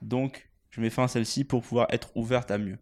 donc 0.00 0.48
je 0.70 0.80
mets 0.80 0.90
fin 0.90 1.04
à 1.04 1.08
celle-ci 1.08 1.42
pour 1.44 1.62
pouvoir 1.62 1.88
être 1.90 2.10
ouverte 2.16 2.50
à 2.50 2.58
mieux. 2.58 2.78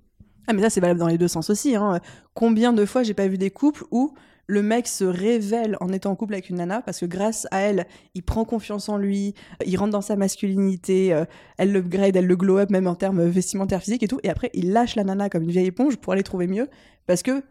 Ah, 0.49 0.53
mais 0.53 0.63
ça, 0.63 0.71
c'est 0.71 0.81
valable 0.81 1.01
dans 1.01 1.09
les 1.09 1.19
deux 1.19 1.29
sens 1.29 1.49
aussi. 1.51 1.75
Hein. 1.75 2.01
Combien 2.35 2.73
de 2.73 2.85
fois 2.85 3.03
j'ai 3.03 3.15
pas 3.15 3.27
vu 3.29 3.39
des 3.39 3.51
couples 3.51 3.85
où 3.91 4.15
le 4.47 4.63
mec 4.63 4.87
se 4.87 5.05
révèle 5.05 5.77
en 5.81 5.93
étant 5.93 6.11
en 6.13 6.17
couple 6.17 6.35
avec 6.35 6.51
une 6.51 6.57
nana 6.57 6.81
parce 6.83 7.01
que 7.01 7.07
grâce 7.07 7.47
à 7.51 7.61
elle, 7.61 7.87
il 8.15 8.23
prend 8.23 8.45
confiance 8.45 8.89
en 8.89 8.97
lui, 8.97 9.35
il 9.65 9.77
rentre 9.77 9.93
dans 9.93 10.01
sa 10.01 10.17
masculinité, 10.17 11.13
euh, 11.13 11.25
elle 11.59 11.73
le 11.73 11.81
grade, 11.81 12.17
elle 12.17 12.27
le 12.27 12.37
glow 12.37 12.59
up 12.59 12.71
même 12.71 12.87
en 12.87 12.95
termes 12.95 13.25
vestimentaires 13.25 13.83
physiques 13.83 14.03
et 14.03 14.09
tout. 14.09 14.21
Et 14.23 14.31
après, 14.31 14.51
il 14.55 14.73
lâche 14.73 14.95
la 14.95 15.05
nana 15.05 15.29
comme 15.29 15.43
une 15.43 15.51
vieille 15.51 15.67
éponge 15.67 15.97
pour 15.97 16.13
aller 16.13 16.23
trouver 16.23 16.47
mieux 16.47 16.69
parce 17.07 17.23
que 17.23 17.43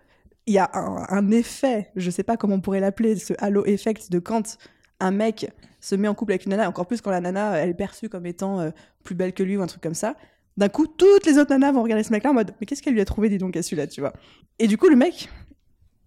il 0.47 0.53
y 0.53 0.59
a 0.59 0.69
un, 0.73 1.05
un 1.09 1.31
effet, 1.31 1.91
je 1.95 2.11
sais 2.11 2.23
pas 2.23 2.37
comment 2.37 2.55
on 2.55 2.61
pourrait 2.61 2.79
l'appeler, 2.79 3.15
ce 3.15 3.33
halo 3.39 3.65
effect 3.65 4.11
de 4.11 4.19
quand 4.19 4.57
un 4.99 5.11
mec 5.11 5.51
se 5.81 5.95
met 5.95 6.07
en 6.07 6.13
couple 6.13 6.33
avec 6.33 6.45
une 6.45 6.51
nana, 6.51 6.69
encore 6.69 6.87
plus 6.87 7.01
quand 7.01 7.11
la 7.11 7.19
nana 7.19 7.57
elle 7.57 7.69
est 7.69 7.73
perçue 7.73 8.09
comme 8.09 8.25
étant 8.25 8.59
euh, 8.59 8.69
plus 9.03 9.15
belle 9.15 9.33
que 9.33 9.43
lui 9.43 9.57
ou 9.57 9.61
un 9.61 9.67
truc 9.67 9.81
comme 9.81 9.93
ça. 9.93 10.15
D'un 10.57 10.69
coup, 10.69 10.87
toutes 10.87 11.25
les 11.25 11.37
autres 11.37 11.51
nanas 11.51 11.73
vont 11.73 11.83
regarder 11.83 12.03
ce 12.03 12.13
mec-là 12.13 12.29
en 12.29 12.33
mode 12.33 12.53
Mais 12.59 12.65
qu'est-ce 12.65 12.81
qu'elle 12.81 12.93
lui 12.93 13.01
a 13.01 13.05
trouvé, 13.05 13.27
dis 13.27 13.37
donc, 13.37 13.57
à 13.57 13.61
celui-là, 13.61 13.87
tu 13.87 13.99
vois 13.99 14.13
Et 14.57 14.67
du 14.67 14.77
coup, 14.77 14.87
le 14.87 14.95
mec, 14.95 15.29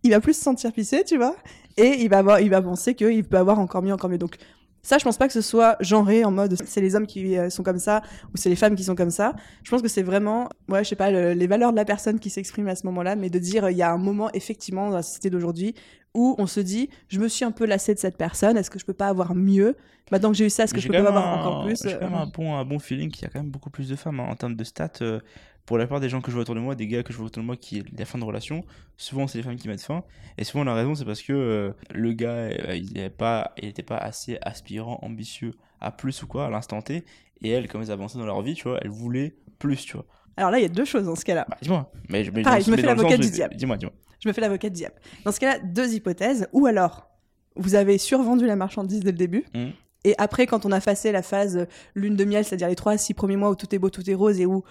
il 0.05 0.11
va 0.11 0.21
plus 0.21 0.35
se 0.37 0.43
sentir 0.43 0.73
pissé, 0.73 1.05
tu 1.05 1.17
vois 1.17 1.37
Et 1.77 2.01
il 2.03 2.09
va, 2.09 2.19
avoir, 2.19 2.41
il 2.41 2.51
va 2.51 2.63
penser 2.63 2.95
qu'il 2.95 3.25
peut 3.25 3.37
avoir 3.39 3.59
encore 3.59 3.83
mieux, 3.83 3.93
encore 3.93 4.11
mieux. 4.11 4.19
Donc, 4.19 4.37
ça, 4.83 4.97
je 4.97 5.05
pense 5.05 5.19
pas 5.19 5.27
que 5.27 5.33
ce 5.35 5.41
soit 5.41 5.77
genré 5.81 6.25
en 6.25 6.31
mode 6.31 6.57
c'est 6.65 6.81
les 6.81 6.95
hommes 6.95 7.07
qui 7.07 7.37
euh, 7.37 7.51
sont 7.51 7.63
comme 7.65 7.81
ça 7.81 8.01
ou 8.33 8.37
c'est 8.37 8.49
les 8.49 8.57
femmes 8.57 8.75
qui 8.77 8.85
sont 8.85 8.95
comme 8.95 9.11
ça. 9.11 9.35
Je 9.65 9.71
pense 9.71 9.83
que 9.83 9.89
c'est 9.89 10.05
vraiment, 10.05 10.49
ouais, 10.69 10.85
je 10.85 10.89
sais 10.91 10.97
pas, 10.97 11.11
le- 11.11 11.33
les 11.35 11.47
valeurs 11.49 11.73
de 11.73 11.77
la 11.77 11.85
personne 11.85 12.19
qui 12.21 12.31
s'expriment 12.31 12.69
à 12.69 12.77
ce 12.77 12.87
moment-là, 12.87 13.17
mais 13.17 13.29
de 13.29 13.39
dire, 13.39 13.65
euh, 13.65 13.71
il 13.73 13.77
y 13.77 13.83
a 13.83 13.91
un 13.93 13.99
moment, 13.99 14.31
effectivement, 14.33 14.89
dans 14.89 14.95
la 14.97 15.03
société 15.03 15.31
d'aujourd'hui, 15.31 15.75
où 16.15 16.37
on 16.39 16.47
se 16.47 16.61
dit, 16.61 16.89
je 17.09 17.19
me 17.19 17.29
suis 17.29 17.45
un 17.45 17.51
peu 17.51 17.67
lassé 17.67 17.93
de 17.93 17.99
cette 17.99 18.17
personne, 18.17 18.57
est-ce 18.57 18.71
que 18.71 18.79
je 18.79 18.87
peux 18.87 18.95
pas 18.95 19.09
avoir 19.09 19.35
mieux? 19.35 19.77
Maintenant 20.11 20.31
que 20.31 20.37
j'ai 20.37 20.47
eu 20.47 20.51
ça, 20.51 20.65
est-ce 20.65 20.73
que 20.73 20.81
je 20.81 20.87
peux 20.89 20.95
pas 20.95 21.09
avoir 21.09 21.27
un- 21.35 21.41
encore 21.41 21.65
plus 21.65 21.83
J'ai 21.85 21.93
quand 21.99 22.07
même 22.07 22.15
Euh, 22.15 22.23
un 22.23 22.27
bon, 22.27 22.55
un 22.57 22.65
bon 22.65 22.79
feeling 22.79 23.11
qu'il 23.11 23.23
y 23.23 23.27
a 23.27 23.31
quand 23.31 23.41
même 23.41 23.51
beaucoup 23.51 23.69
plus 23.71 23.89
de 23.91 23.97
femmes 23.97 24.21
hein, 24.21 24.27
en 24.31 24.37
termes 24.37 24.55
de 24.57 24.65
stats. 24.65 24.91
euh, 25.03 25.21
pour 25.69 25.77
la 25.77 25.85
plupart 25.85 26.01
des 26.01 26.09
gens 26.09 26.23
que 26.23 26.31
je 26.31 26.33
vois 26.35 26.41
autour 26.41 26.55
de 26.55 26.61
moi, 26.61 26.75
des 26.75 26.87
gars 26.87 27.03
que 27.03 27.13
je 27.13 27.19
vois 27.19 27.27
autour 27.27 27.43
de 27.43 27.47
moi 27.47 27.55
qui 27.55 27.85
la 27.99 28.07
fin 28.07 28.19
de 28.19 28.25
relation, 28.25 28.65
souvent 28.97 29.27
c'est 29.27 29.37
les 29.37 29.45
femmes 29.45 29.57
qui 29.57 29.69
mettent 29.69 29.83
fin. 29.83 30.03
Et 30.39 30.45
souvent 30.45 30.65
la 30.65 30.73
raison 30.73 30.95
c'est 30.95 31.05
parce 31.05 31.21
que 31.21 31.35
euh, 31.35 31.73
le 31.95 32.15
gars, 32.15 32.31
euh, 32.31 32.75
il 32.75 32.87
n'était 32.87 33.11
pas, 33.11 33.53
il 33.59 33.69
était 33.69 33.83
pas 33.83 33.99
assez 33.99 34.39
aspirant, 34.41 34.99
ambitieux 35.03 35.53
à 35.83 35.91
plus 35.91 36.23
ou 36.23 36.27
quoi 36.27 36.47
à 36.47 36.51
l'instant 36.51 36.81
T. 36.81 37.05
Et 37.43 37.51
elles, 37.51 37.69
comme 37.69 37.83
elles 37.83 37.91
avançaient 37.91 38.17
dans 38.17 38.25
leur 38.25 38.41
vie, 38.41 38.55
tu 38.55 38.63
vois, 38.63 38.79
elles 38.81 38.89
voulaient 38.89 39.37
plus, 39.59 39.85
tu 39.85 39.93
vois. 39.93 40.07
Alors 40.39 40.51
là, 40.51 40.59
il 40.59 40.63
y 40.63 40.65
a 40.65 40.71
deux 40.71 40.87
choses 40.87 41.05
dans 41.05 41.17
ce 41.17 41.27
cas-là. 41.27 41.45
Bah, 41.47 41.59
dis-moi. 41.61 41.93
Mais, 42.09 42.25
mais 42.33 42.41
Pareil, 42.41 42.61
dans- 42.61 42.67
je 42.67 42.71
me 42.71 42.77
fais 42.79 42.87
l'avocat 42.87 43.19
du 43.19 43.31
diable. 43.31 43.55
Dis-moi, 43.55 43.77
dis-moi. 43.77 43.93
Je 44.21 44.29
me 44.29 44.33
fais 44.33 44.41
l'avocat 44.41 44.71
de 44.71 44.75
diable. 44.75 44.95
Dans 45.27 45.33
ce 45.33 45.39
cas-là, 45.39 45.59
deux 45.63 45.93
hypothèses. 45.93 46.49
Ou 46.55 46.65
alors, 46.65 47.11
vous 47.57 47.75
avez 47.75 47.99
survendu 47.99 48.47
la 48.47 48.57
marchandise 48.57 49.01
dès 49.01 49.11
le 49.11 49.19
début. 49.19 49.45
Mhm. 49.55 49.73
Et 50.05 50.15
après, 50.19 50.47
quand 50.47 50.65
on 50.65 50.73
a 50.73 50.81
passé 50.81 51.13
la 51.13 51.23
phase 51.23 51.57
euh, 51.57 51.65
lune 51.95 52.17
de 52.17 52.25
miel, 52.25 52.45
c'est-à-dire 52.45 52.69
les 52.69 52.77
trois 52.77 52.97
six 52.97 53.15
premiers 53.15 53.37
mois 53.37 53.51
où 53.51 53.57
tout 53.57 53.75
est 53.75 53.79
beau, 53.79 53.91
tout 53.91 54.09
est 54.09 54.15
rose 54.15 54.41
et 54.41 54.47
où 54.47 54.65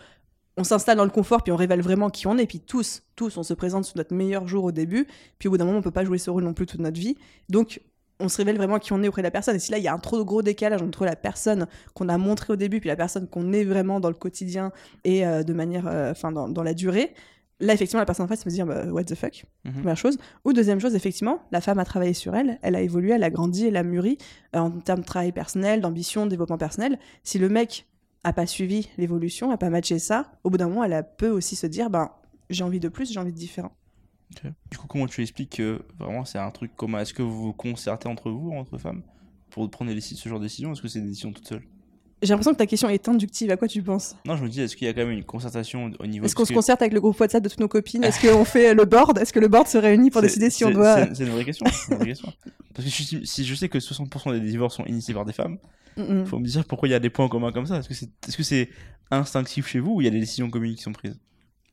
on 0.57 0.63
s'installe 0.63 0.98
dans 0.98 1.06
le 1.06 1.12
confort, 1.12 1.44
puis 1.44 1.51
on 1.51 1.56
révèle 1.56 1.81
vraiment 1.81 2.09
qui 2.09 2.27
on 2.27 2.38
est, 2.38 2.48
puis 2.48 2.59
tous, 2.59 3.04
tous, 3.15 3.38
on 3.38 3.44
se 3.44 3.54
présente 3.54 3.86
sous 3.86 3.98
notre 3.98 4.13
meilleur 4.13 4.48
jour 4.48 4.63
au 4.63 4.71
début, 4.71 5.07
puis 5.39 5.48
au 5.48 5.51
bout 5.51 5.57
d'un 5.57 5.65
moment, 5.65 5.77
on 5.77 5.81
peut 5.81 5.92
pas 5.92 6.04
jouer 6.04 6.18
ce 6.18 6.30
rôle 6.30 6.44
non 6.44 6.54
plus 6.54 6.65
toute 6.65 6.81
notre 6.81 7.00
vie. 7.00 7.15
Donc, 7.50 7.81
on 8.19 8.30
se 8.30 8.38
révèle 8.38 8.57
vraiment 8.57 8.80
qui 8.80 8.94
on 8.94 9.04
est 9.04 9.07
auprès 9.07 9.21
de 9.21 9.27
la 9.27 9.31
personne. 9.31 9.56
Et 9.56 9.59
si 9.59 9.71
là, 9.71 9.77
il 9.77 9.83
y 9.83 9.88
a 9.88 9.94
un 9.94 10.00
trop 10.00 10.25
gros 10.25 10.42
décalage 10.42 10.81
entre 10.81 11.05
la 11.05 11.15
personne 11.15 11.67
qu'on 11.93 12.10
a 12.10 12.17
montrée 12.17 12.53
au 12.53 12.55
début, 12.55 12.79
puis 12.79 12.88
la 12.88 12.96
personne 12.96 13.27
qu'on 13.27 13.53
est 13.53 13.63
vraiment 13.63 14.00
dans 14.00 14.10
le 14.10 14.15
quotidien 14.15 14.72
et 15.03 15.25
euh, 15.25 15.43
de 15.43 15.53
manière, 15.53 15.88
euh, 15.88 16.12
enfin, 16.12 16.31
dans, 16.31 16.50
dans 16.50 16.63
la 16.63 16.74
durée, 16.74 17.13
là, 17.60 17.74
effectivement, 17.74 18.00
la 18.00 18.05
personne 18.05 18.25
en 18.25 18.27
face 18.27 18.43
se 18.43 18.50
dire, 18.50 18.65
bah, 18.65 18.86
what 18.86 19.05
the 19.05 19.15
fuck? 19.15 19.46
Mhm. 19.65 19.74
Première 19.74 19.98
chose. 19.98 20.17
Ou 20.46 20.53
deuxième 20.53 20.79
chose, 20.79 20.96
effectivement, 20.96 21.41
la 21.51 21.62
femme 21.62 21.79
a 21.79 21.86
travaillé 21.86 22.13
sur 22.13 22.36
elle, 22.36 22.60
elle 22.62 22.75
a 22.75 22.81
évolué, 22.81 23.12
elle 23.12 23.24
a 23.24 23.29
grandi, 23.29 23.67
elle 23.67 23.77
a 23.77 23.84
mûri 23.84 24.17
euh, 24.55 24.60
en 24.60 24.72
termes 24.72 25.01
de 25.01 25.05
travail 25.05 25.31
personnel, 25.31 25.81
d'ambition, 25.81 26.25
de 26.25 26.31
développement 26.31 26.58
personnel. 26.58 27.00
Si 27.24 27.39
le 27.39 27.50
mec 27.50 27.87
a 28.24 28.33
pas 28.33 28.45
suivi 28.47 28.89
l'évolution, 28.97 29.51
a 29.51 29.57
pas 29.57 29.69
matché 29.69 30.00
ça, 30.00 30.31
au 30.43 30.50
bout 30.50 30.57
d'un 30.57 30.67
moment, 30.67 30.83
elle 30.83 30.93
a- 30.93 31.03
peut 31.03 31.29
aussi 31.29 31.55
se 31.55 31.67
dire, 31.67 31.89
ben, 31.89 32.12
j'ai 32.50 32.63
envie 32.63 32.79
de 32.79 32.89
plus, 32.89 33.12
j'ai 33.12 33.19
envie 33.19 33.31
de 33.33 33.38
différent. 33.38 33.71
Du 34.71 34.77
coup, 34.77 34.88
comment 34.88 35.07
tu 35.07 35.21
expliques 35.21 35.57
que 35.57 35.81
vraiment 36.00 36.25
c'est 36.25 36.38
un 36.38 36.51
truc 36.51 36.75
commun? 36.75 37.00
Est-ce 37.00 37.13
que 37.13 37.21
vous 37.24 37.41
vous 37.43 37.53
concertez 37.53 38.09
entre 38.09 38.29
vous, 38.29 38.51
entre 38.51 38.77
femmes, 38.77 39.01
pour 39.50 39.69
prendre 39.69 39.91
ce 40.00 40.27
genre 40.29 40.39
de 40.39 40.45
décision 40.45 40.74
Est-ce 40.74 40.81
que 40.81 40.88
c'est 40.89 41.00
des 41.01 41.07
décisions 41.07 41.31
toutes 41.31 41.47
seules 41.47 41.63
J'ai 42.21 42.29
l'impression 42.29 42.51
que 42.53 42.57
ta 42.57 42.65
question 42.65 42.89
est 42.89 43.07
inductive. 43.07 43.51
À 43.51 43.57
quoi 43.57 43.67
tu 43.67 43.83
penses? 43.83 44.15
Non, 44.25 44.36
je 44.36 44.43
me 44.43 44.50
dis, 44.50 44.62
est-ce 44.62 44.75
qu'il 44.75 44.88
y 44.88 44.89
a 44.89 44.93
quand 44.93 45.05
même 45.05 45.12
une 45.12 45.24
concertation 45.24 45.91
au 46.00 46.07
niveau 46.07 46.25
Est-ce 46.25 46.36
qu'on 46.36 46.45
se 46.45 46.53
concerte 46.53 46.81
avec 46.81 46.93
le 46.93 47.00
groupe 47.00 47.19
WhatsApp 47.19 47.43
de 47.43 47.50
toutes 47.50 47.59
nos 47.59 47.67
copines? 47.67 48.03
Est-ce 48.03 48.19
qu'on 48.27 48.45
fait 48.45 48.74
le 48.74 48.86
board? 48.86 49.19
Est-ce 49.19 49.31
que 49.31 49.39
le 49.39 49.47
board 49.47 49.67
se 49.67 49.77
réunit 49.77 50.09
pour 50.09 50.21
décider 50.21 50.50
si 50.50 50.65
on 50.65 50.71
doit 50.71 51.13
C'est 51.13 51.24
une 51.24 51.29
vraie 51.29 51.45
question. 51.45 51.65
c'est 51.71 51.91
une 51.91 51.97
vraie 51.97 52.07
question. 52.07 52.33
Parce 52.74 52.88
que 52.88 52.91
si, 52.93 53.25
si 53.25 53.45
je 53.45 53.55
sais 53.55 53.69
que 53.69 53.77
60% 53.77 54.33
des 54.33 54.39
divorces 54.39 54.75
sont 54.75 54.86
initiés 54.86 55.13
par 55.13 55.25
des 55.25 55.33
femmes, 55.33 55.57
Mm, 55.97 56.21
mm. 56.21 56.25
faut 56.25 56.39
me 56.39 56.45
dire 56.45 56.65
pourquoi 56.65 56.88
il 56.88 56.91
y 56.91 56.95
a 56.95 57.00
des 57.00 57.09
points 57.09 57.27
communs 57.27 57.51
comme 57.51 57.65
ça. 57.65 57.79
Est-ce 57.79 57.88
que 57.88 57.93
c'est 57.93 58.05
est 58.05 58.31
-ce 58.31 58.43
c'est 58.43 58.69
instinctif 59.12 59.67
chez 59.67 59.79
vous 59.79 59.95
ou 59.95 60.01
il 60.01 60.05
y 60.05 60.07
a 60.07 60.12
des 60.12 60.19
décisions 60.19 60.50
communes 60.50 60.75
qui 60.75 60.83
sont 60.83 60.93
prises? 60.93 61.19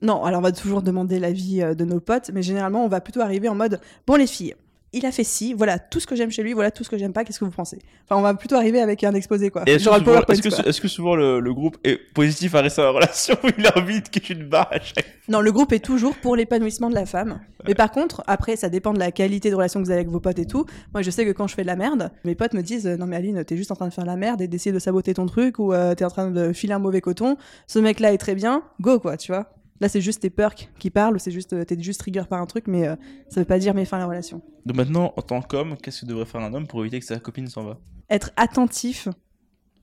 Non, 0.03 0.25
alors 0.25 0.41
on 0.41 0.43
va 0.43 0.53
toujours 0.53 0.83
demander 0.83 1.19
l'avis 1.19 1.63
euh, 1.63 1.75
de 1.75 1.85
nos 1.85 2.01
potes, 2.01 2.31
mais 2.33 2.43
généralement 2.43 2.85
on 2.85 2.89
va 2.89 3.01
plutôt 3.01 3.21
arriver 3.21 3.49
en 3.49 3.55
mode 3.55 3.81
bon 4.07 4.17
les 4.17 4.27
filles, 4.27 4.55
il 4.95 5.05
a 5.07 5.13
fait 5.13 5.25
ci, 5.25 5.53
voilà 5.53 5.79
tout 5.79 6.01
ce 6.01 6.07
que 6.07 6.17
j'aime 6.17 6.31
chez 6.31 6.43
lui, 6.43 6.53
voilà 6.53 6.71
tout 6.71 6.85
ce 6.85 6.89
que 6.89 6.97
j'aime 6.97 7.13
pas, 7.13 7.25
qu'est-ce 7.25 7.39
que 7.39 7.45
vous 7.45 7.51
pensez? 7.51 7.79
Enfin 8.05 8.19
on 8.19 8.23
va 8.23 8.35
plutôt 8.35 8.57
arriver 8.57 8.81
avec 8.81 9.05
un 9.05 9.13
exposé 9.15 9.51
quoi. 9.51 9.63
Est-ce 9.67 9.77
que, 9.77 9.83
souvent, 9.83 10.01
PowerPoint, 10.01 10.35
est-ce 10.35 10.43
que, 10.43 10.49
quoi. 10.49 10.67
est-ce 10.67 10.81
que 10.81 10.89
souvent 10.89 11.17
le, 11.17 11.41
le 11.41 11.55
groupe 11.55 11.77
est 11.85 11.97
positif 12.15 12.55
à 12.55 12.61
rester 12.61 12.81
dans 12.81 12.93
la 12.93 13.01
relation 13.01 13.37
ou 13.45 13.49
il 13.59 13.67
invite 13.75 14.11
que 14.11 14.19
tu 14.19 14.37
te 14.37 14.43
barres 14.43 14.73
à 14.73 14.81
chaque 14.81 15.07
Non, 15.29 15.41
le 15.41 15.53
groupe 15.53 15.73
est 15.73 15.85
toujours 15.85 16.17
pour 16.17 16.37
l'épanouissement 16.37 16.89
de 16.89 16.95
la 16.95 17.07
femme. 17.07 17.41
Mais 17.67 17.75
par 17.75 17.91
contre, 17.91 18.23
après 18.27 18.57
ça 18.57 18.69
dépend 18.69 18.93
de 18.93 18.99
la 18.99 19.11
qualité 19.11 19.51
de 19.51 19.55
relation 19.55 19.81
que 19.81 19.85
vous 19.85 19.91
avez 19.91 20.01
avec 20.01 20.11
vos 20.11 20.21
potes 20.21 20.39
et 20.39 20.47
tout. 20.47 20.67
Moi 20.93 21.03
je 21.03 21.11
sais 21.11 21.27
que 21.27 21.33
quand 21.33 21.47
je 21.47 21.55
fais 21.55 21.63
de 21.63 21.67
la 21.67 21.77
merde, 21.77 22.11
mes 22.25 22.35
potes 22.35 22.55
me 22.55 22.63
disent 22.63 22.87
euh, 22.87 22.97
non 22.97 23.07
mais 23.07 23.17
Aline 23.17 23.45
t'es 23.45 23.57
juste 23.57 23.71
en 23.71 23.77
train 23.77 23.89
de 23.89 23.93
faire 23.93 24.05
de 24.05 24.11
la 24.11 24.17
merde 24.17 24.41
et 24.41 24.49
d'essayer 24.49 24.73
de 24.73 24.79
saboter 24.79 25.15
ton 25.15 25.27
truc 25.27 25.59
ou 25.59 25.73
euh, 25.73 25.95
t'es 25.95 26.05
en 26.05 26.11
train 26.11 26.31
de 26.31 26.53
filer 26.53 26.75
un 26.75 26.79
mauvais 26.79 27.01
coton. 27.01 27.37
Ce 27.67 27.79
mec 27.79 28.01
là 28.01 28.13
est 28.13 28.19
très 28.19 28.35
bien, 28.35 28.63
go 28.81 28.99
quoi, 29.01 29.17
tu 29.17 29.33
vois. 29.33 29.51
Là 29.81 29.89
c'est 29.89 30.01
juste 30.01 30.23
tes 30.23 30.31
perks 30.31 30.71
qui 30.79 30.91
parlent 30.91 31.17
ou 31.17 31.19
c'est 31.19 31.31
juste 31.31 31.53
euh, 31.53 31.65
t'es 31.65 31.81
juste 31.81 32.01
trigger 32.01 32.25
par 32.29 32.41
un 32.41 32.47
truc, 32.47 32.67
mais 32.67 32.87
euh, 32.87 32.97
ça 33.29 33.41
veut 33.41 33.47
pas 33.47 33.59
dire 33.59 33.75
mais 33.75 33.85
fin 33.85 33.97
à 33.97 34.01
la 34.01 34.07
relation. 34.07 34.43
Donc 34.67 34.77
maintenant, 34.77 35.13
en 35.17 35.23
tant 35.23 35.43
qu'homme, 35.43 35.77
qu'est-ce 35.77 36.03
que 36.03 36.07
devrait 36.07 36.27
faire 36.27 36.41
un 36.41 36.55
homme 36.55 36.67
pour 36.67 36.81
éviter 36.81 37.01
que 37.01 37.07
sa 37.07 37.19
copine 37.19 37.49
s'en 37.49 37.65
va? 37.65 37.79
Être 38.09 38.31
attentif 38.37 39.09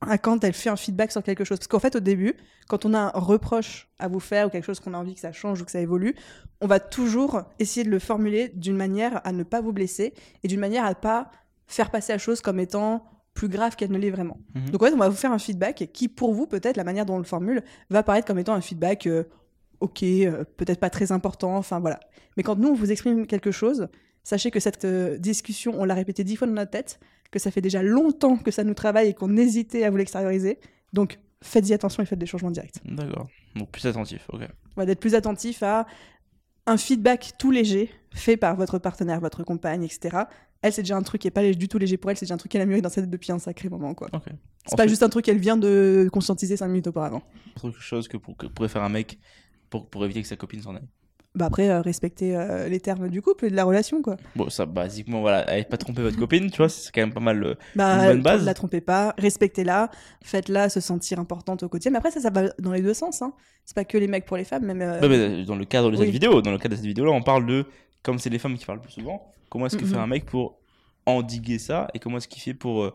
à 0.01 0.17
quand 0.17 0.43
elle 0.43 0.53
fait 0.53 0.69
un 0.69 0.75
feedback 0.75 1.11
sur 1.11 1.23
quelque 1.23 1.43
chose. 1.43 1.59
Parce 1.59 1.67
qu'en 1.67 1.79
fait, 1.79 1.95
au 1.95 1.99
début, 1.99 2.33
quand 2.67 2.85
on 2.85 2.93
a 2.93 2.99
un 2.99 3.19
reproche 3.19 3.89
à 3.99 4.07
vous 4.07 4.19
faire 4.19 4.47
ou 4.47 4.49
quelque 4.49 4.65
chose 4.65 4.79
qu'on 4.79 4.93
a 4.93 4.97
envie 4.97 5.13
que 5.13 5.19
ça 5.19 5.31
change 5.31 5.61
ou 5.61 5.65
que 5.65 5.71
ça 5.71 5.79
évolue, 5.79 6.15
on 6.59 6.67
va 6.67 6.79
toujours 6.79 7.43
essayer 7.59 7.83
de 7.83 7.89
le 7.89 7.99
formuler 7.99 8.49
d'une 8.49 8.75
manière 8.75 9.21
à 9.25 9.31
ne 9.31 9.43
pas 9.43 9.61
vous 9.61 9.73
blesser 9.73 10.13
et 10.43 10.47
d'une 10.47 10.59
manière 10.59 10.85
à 10.85 10.89
ne 10.89 10.95
pas 10.95 11.31
faire 11.67 11.91
passer 11.91 12.13
la 12.13 12.17
chose 12.17 12.41
comme 12.41 12.59
étant 12.59 13.05
plus 13.33 13.47
grave 13.47 13.75
qu'elle 13.75 13.91
ne 13.91 13.97
l'est 13.97 14.09
vraiment. 14.09 14.39
Mhm. 14.55 14.71
Donc 14.71 14.83
en 14.83 14.85
fait, 14.87 14.93
on 14.93 14.97
va 14.97 15.09
vous 15.09 15.15
faire 15.15 15.31
un 15.31 15.39
feedback 15.39 15.89
qui, 15.93 16.07
pour 16.07 16.33
vous, 16.33 16.47
peut-être, 16.47 16.77
la 16.77 16.83
manière 16.83 17.05
dont 17.05 17.15
on 17.15 17.19
le 17.19 17.23
formule, 17.23 17.63
va 17.89 18.03
paraître 18.03 18.27
comme 18.27 18.39
étant 18.39 18.53
un 18.53 18.61
feedback 18.61 19.07
euh, 19.07 19.23
ok, 19.81 20.03
euh, 20.03 20.43
peut-être 20.57 20.79
pas 20.79 20.89
très 20.89 21.11
important, 21.11 21.55
enfin 21.57 21.79
voilà. 21.79 21.99
Mais 22.37 22.43
quand 22.43 22.55
nous, 22.57 22.69
on 22.69 22.73
vous 22.73 22.91
exprime 22.91 23.27
quelque 23.27 23.51
chose, 23.51 23.87
sachez 24.23 24.51
que 24.51 24.59
cette 24.59 24.85
euh, 24.85 25.17
discussion, 25.17 25.73
on 25.77 25.83
l'a 25.85 25.93
répété 25.95 26.23
dix 26.23 26.35
fois 26.35 26.47
dans 26.47 26.53
notre 26.53 26.71
tête, 26.71 26.99
que 27.31 27.39
ça 27.39 27.51
fait 27.51 27.61
déjà 27.61 27.81
longtemps 27.83 28.37
que 28.37 28.51
ça 28.51 28.63
nous 28.63 28.73
travaille 28.73 29.09
et 29.09 29.13
qu'on 29.13 29.35
hésitait 29.37 29.83
à 29.83 29.89
vous 29.89 29.97
l'extérioriser. 29.97 30.59
Donc 30.93 31.19
faites-y 31.43 31.73
attention 31.73 32.03
et 32.03 32.05
faites 32.05 32.19
des 32.19 32.25
changements 32.25 32.51
directs. 32.51 32.75
D'accord. 32.85 33.27
Donc 33.55 33.71
plus 33.71 33.85
attentif, 33.87 34.27
ok. 34.31 34.41
Voilà, 34.75 34.85
d'être 34.87 34.99
plus 34.99 35.15
attentif 35.15 35.63
à 35.63 35.87
un 36.67 36.77
feedback 36.77 37.33
tout 37.39 37.51
léger 37.51 37.89
fait 38.13 38.37
par 38.37 38.55
votre 38.55 38.77
partenaire, 38.79 39.19
votre 39.19 39.43
compagne, 39.43 39.83
etc. 39.83 40.25
Elle, 40.61 40.71
c'est 40.73 40.83
déjà 40.83 40.95
un 40.95 41.01
truc 41.01 41.21
qui 41.21 41.27
est 41.27 41.31
pas 41.31 41.49
du 41.51 41.67
tout 41.67 41.79
léger 41.79 41.97
pour 41.97 42.11
elle, 42.11 42.17
c'est 42.17 42.25
déjà 42.25 42.35
un 42.35 42.37
truc 42.37 42.51
qu'elle 42.51 42.61
a 42.61 42.65
mûri 42.67 42.81
dans 42.83 42.89
sa 42.89 43.01
tête 43.01 43.09
depuis 43.09 43.31
un 43.31 43.39
sacré 43.39 43.67
moment, 43.67 43.95
quoi. 43.95 44.09
Ok. 44.13 44.25
C'est 44.67 44.75
pas 44.77 44.85
juste 44.87 45.01
un 45.01 45.09
truc 45.09 45.25
qu'elle 45.25 45.39
vient 45.39 45.57
de 45.57 46.07
conscientiser 46.13 46.55
cinq 46.55 46.67
minutes 46.67 46.85
auparavant. 46.87 47.23
Autre 47.63 47.79
chose 47.81 48.07
que, 48.07 48.17
pour- 48.17 48.37
que 48.37 48.45
pourrait 48.45 48.69
faire 48.69 48.83
un 48.83 48.89
mec 48.89 49.17
pour, 49.71 49.89
pour 49.89 50.05
éviter 50.05 50.21
que 50.21 50.27
sa 50.27 50.35
copine 50.35 50.61
s'en 50.61 50.75
aille. 50.75 50.87
Bah 51.33 51.45
après, 51.45 51.69
euh, 51.69 51.79
respecter 51.81 52.35
euh, 52.35 52.67
les 52.67 52.81
termes 52.81 53.07
du 53.07 53.21
couple 53.21 53.45
et 53.45 53.49
de 53.49 53.55
la 53.55 53.63
relation, 53.63 54.01
quoi. 54.01 54.17
Bon, 54.35 54.49
ça, 54.49 54.65
basiquement, 54.65 55.21
voilà, 55.21 55.39
allez 55.49 55.63
pas 55.63 55.77
tromper 55.77 56.01
votre 56.01 56.17
copine, 56.19 56.51
tu 56.51 56.57
vois, 56.57 56.67
c'est 56.67 56.91
quand 56.93 56.99
même 56.99 57.13
pas 57.13 57.21
mal. 57.21 57.41
euh, 57.41 57.55
Bah, 57.73 58.01
Une 58.03 58.07
bonne 58.15 58.21
base. 58.21 58.41
Ne 58.41 58.45
la 58.47 58.53
trompez 58.53 58.81
pas, 58.81 59.15
respectez-la, 59.17 59.89
faites-la 60.23 60.67
se 60.67 60.81
sentir 60.81 61.19
importante 61.19 61.63
au 61.63 61.69
quotidien. 61.69 61.91
Mais 61.91 61.99
après, 61.99 62.11
ça, 62.11 62.19
ça 62.19 62.29
va 62.31 62.49
dans 62.59 62.73
les 62.73 62.81
deux 62.81 62.93
sens. 62.93 63.21
Hein. 63.21 63.31
C'est 63.63 63.75
pas 63.75 63.85
que 63.85 63.97
les 63.97 64.07
mecs 64.09 64.25
pour 64.25 64.35
les 64.35 64.43
femmes, 64.43 64.65
même. 64.65 64.81
euh, 64.81 64.99
Ouais, 64.99 65.07
mais 65.07 65.45
dans 65.45 65.55
le 65.55 65.63
cadre 65.63 65.89
de 65.89 65.95
cette 65.95 66.05
oui. 66.07 66.11
vidéo, 66.11 66.41
dans 66.41 66.51
le 66.51 66.57
cadre 66.57 66.71
de 66.71 66.75
cette 66.75 66.85
vidéo-là, 66.85 67.11
on 67.11 67.23
parle 67.23 67.45
de, 67.45 67.65
comme 68.03 68.19
c'est 68.19 68.29
les 68.29 68.37
femmes 68.39 68.57
qui 68.57 68.65
parlent 68.65 68.79
le 68.79 68.83
plus 68.83 68.91
souvent, 68.91 69.31
comment 69.49 69.67
est-ce 69.67 69.77
que 69.77 69.85
fait 69.85 69.95
un 69.95 70.07
mec 70.07 70.25
pour 70.25 70.59
endiguer 71.05 71.59
ça 71.59 71.87
et 71.93 71.99
comment 71.99 72.17
est-ce 72.17 72.27
qu'il 72.27 72.41
fait 72.41 72.53
pour, 72.53 72.83
euh, 72.83 72.93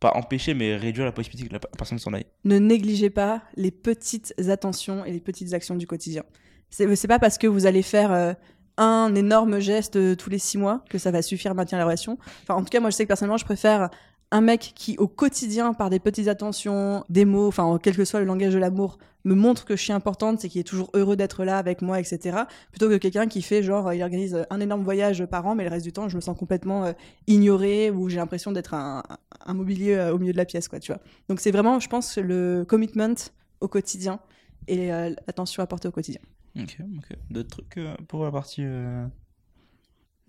pas 0.00 0.12
empêcher, 0.16 0.54
mais 0.54 0.76
réduire 0.76 1.04
la 1.04 1.12
possibilité 1.12 1.48
que 1.48 1.52
la 1.52 1.60
pe- 1.60 1.68
personne 1.76 1.98
s'en 1.98 2.12
aille. 2.14 2.24
Ne 2.44 2.58
négligez 2.58 3.10
pas 3.10 3.42
les 3.56 3.70
petites 3.70 4.34
attentions 4.48 5.04
et 5.04 5.12
les 5.12 5.20
petites 5.20 5.52
actions 5.52 5.76
du 5.76 5.86
quotidien. 5.86 6.24
C'est 6.70 6.96
c'est 6.96 7.08
pas 7.08 7.18
parce 7.18 7.36
que 7.38 7.46
vous 7.46 7.66
allez 7.66 7.82
faire 7.82 8.10
euh, 8.12 8.32
un 8.78 9.14
énorme 9.14 9.58
geste 9.60 9.96
euh, 9.96 10.16
tous 10.16 10.30
les 10.30 10.38
six 10.38 10.56
mois 10.56 10.84
que 10.88 10.96
ça 10.98 11.10
va 11.10 11.20
suffire 11.20 11.50
à 11.50 11.54
maintenir 11.54 11.78
la 11.78 11.84
relation. 11.84 12.16
Enfin, 12.42 12.54
en 12.54 12.60
tout 12.64 12.70
cas, 12.70 12.80
moi, 12.80 12.90
je 12.90 12.96
sais 12.96 13.04
que 13.04 13.08
personnellement, 13.08 13.36
je 13.36 13.44
préfère 13.44 13.90
un 14.30 14.40
mec 14.40 14.72
qui, 14.74 14.96
au 14.98 15.08
quotidien, 15.08 15.72
par 15.74 15.90
des 15.90 15.98
petites 15.98 16.28
attentions, 16.28 17.04
des 17.08 17.24
mots, 17.24 17.48
enfin, 17.48 17.78
quel 17.82 17.96
que 17.96 18.04
soit 18.04 18.20
le 18.20 18.26
langage 18.26 18.54
de 18.54 18.58
l'amour, 18.58 18.98
me 19.24 19.34
montre 19.34 19.64
que 19.64 19.76
je 19.76 19.82
suis 19.82 19.92
importante, 19.92 20.40
c'est 20.40 20.48
qu'il 20.48 20.60
est 20.60 20.64
toujours 20.64 20.90
heureux 20.94 21.16
d'être 21.16 21.44
là 21.44 21.58
avec 21.58 21.82
moi, 21.82 22.00
etc. 22.00 22.38
Plutôt 22.70 22.88
que 22.88 22.96
quelqu'un 22.96 23.26
qui 23.26 23.42
fait 23.42 23.62
genre, 23.62 23.88
euh, 23.88 23.94
il 23.94 24.02
organise 24.02 24.46
un 24.48 24.60
énorme 24.60 24.82
voyage 24.82 25.26
par 25.26 25.46
an, 25.46 25.54
mais 25.54 25.64
le 25.64 25.70
reste 25.70 25.84
du 25.84 25.92
temps, 25.92 26.08
je 26.08 26.16
me 26.16 26.20
sens 26.20 26.38
complètement 26.38 26.86
euh, 26.86 26.92
ignorée 27.26 27.90
ou 27.90 28.08
j'ai 28.08 28.16
l'impression 28.16 28.52
d'être 28.52 28.72
un, 28.72 29.02
mobilier 29.48 29.94
euh, 29.94 30.14
au 30.14 30.18
milieu 30.18 30.32
de 30.32 30.38
la 30.38 30.46
pièce, 30.46 30.68
quoi, 30.68 30.80
tu 30.80 30.92
vois. 30.92 31.02
Donc 31.28 31.40
c'est 31.40 31.50
vraiment, 31.50 31.80
je 31.80 31.88
pense, 31.88 32.16
le 32.16 32.64
commitment 32.66 33.14
au 33.60 33.68
quotidien 33.68 34.20
et 34.68 34.92
euh, 34.92 35.10
l'attention 35.26 35.62
apportée 35.62 35.88
au 35.88 35.92
quotidien. 35.92 36.20
Ok, 36.58 36.78
ok. 36.98 37.16
D'autres 37.30 37.50
trucs 37.50 37.76
euh, 37.78 37.94
pour 38.08 38.24
la 38.24 38.32
partie. 38.32 38.64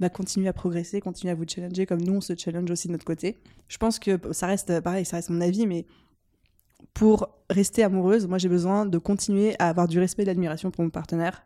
Bah, 0.01 0.09
continuer 0.09 0.47
à 0.47 0.53
progresser, 0.53 0.99
continuer 0.99 1.31
à 1.31 1.35
vous 1.35 1.45
challenger 1.47 1.85
comme 1.85 2.01
nous 2.01 2.13
on 2.15 2.21
se 2.21 2.33
challenge 2.35 2.69
aussi 2.71 2.87
de 2.87 2.93
notre 2.93 3.05
côté. 3.05 3.37
Je 3.67 3.77
pense 3.77 3.99
que 3.99 4.19
ça 4.33 4.47
reste 4.47 4.81
pareil, 4.81 5.05
ça 5.05 5.17
reste 5.17 5.29
mon 5.29 5.41
avis, 5.41 5.67
mais 5.67 5.85
pour 6.93 7.29
rester 7.49 7.83
amoureuse, 7.83 8.27
moi 8.27 8.37
j'ai 8.37 8.49
besoin 8.49 8.85
de 8.85 8.97
continuer 8.97 9.55
à 9.59 9.69
avoir 9.69 9.87
du 9.87 9.99
respect 9.99 10.23
et 10.23 10.25
de 10.25 10.31
l'admiration 10.31 10.71
pour 10.71 10.83
mon 10.83 10.89
partenaire 10.89 11.45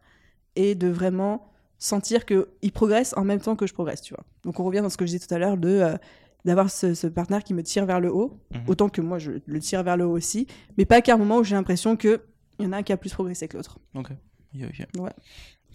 et 0.56 0.74
de 0.76 0.88
vraiment 0.88 1.52
sentir 1.78 2.26
qu'il 2.26 2.72
progresse 2.74 3.14
en 3.18 3.26
même 3.26 3.42
temps 3.42 3.56
que 3.58 3.68
je 3.68 3.74
progresse, 3.74 4.02
tu 4.02 4.14
vois. 4.14 4.24
Donc 4.44 4.60
on 4.60 4.64
revient 4.64 4.80
dans 4.82 4.90
ce 4.90 4.98
que 4.98 5.06
je 5.06 5.12
disais 5.12 5.28
tout 5.28 5.34
à 5.34 5.38
l'heure 5.38 5.58
de 5.58 5.68
euh, 5.70 5.98
d'avoir 6.46 6.70
ce, 6.70 6.94
ce 6.94 7.08
partenaire 7.08 7.44
qui 7.44 7.54
me 7.54 7.64
tire 7.64 7.86
vers 7.86 8.00
le 8.00 8.10
haut, 8.14 8.40
Mhm. 8.54 8.62
autant 8.68 8.88
que 8.88 9.02
moi 9.02 9.20
je 9.20 9.32
le 9.46 9.60
tire 9.60 9.84
vers 9.84 9.98
le 9.98 10.06
haut 10.06 10.16
aussi, 10.16 10.48
mais 10.78 10.86
pas 10.86 11.02
qu'à 11.02 11.16
un 11.16 11.18
moment 11.18 11.40
où 11.40 11.44
j'ai 11.44 11.56
l'impression 11.56 11.98
que 11.98 12.22
il 12.60 12.66
y 12.66 12.68
en 12.68 12.72
a 12.72 12.78
un 12.78 12.84
qui 12.84 12.94
a 12.94 12.98
plus 12.98 13.12
progressé 13.12 13.50
que 13.50 13.58
l'autre. 13.58 13.80
Ok. 13.96 14.12
Ok, 14.56 14.62
ok. 14.70 15.02
Ouais. 15.02 15.12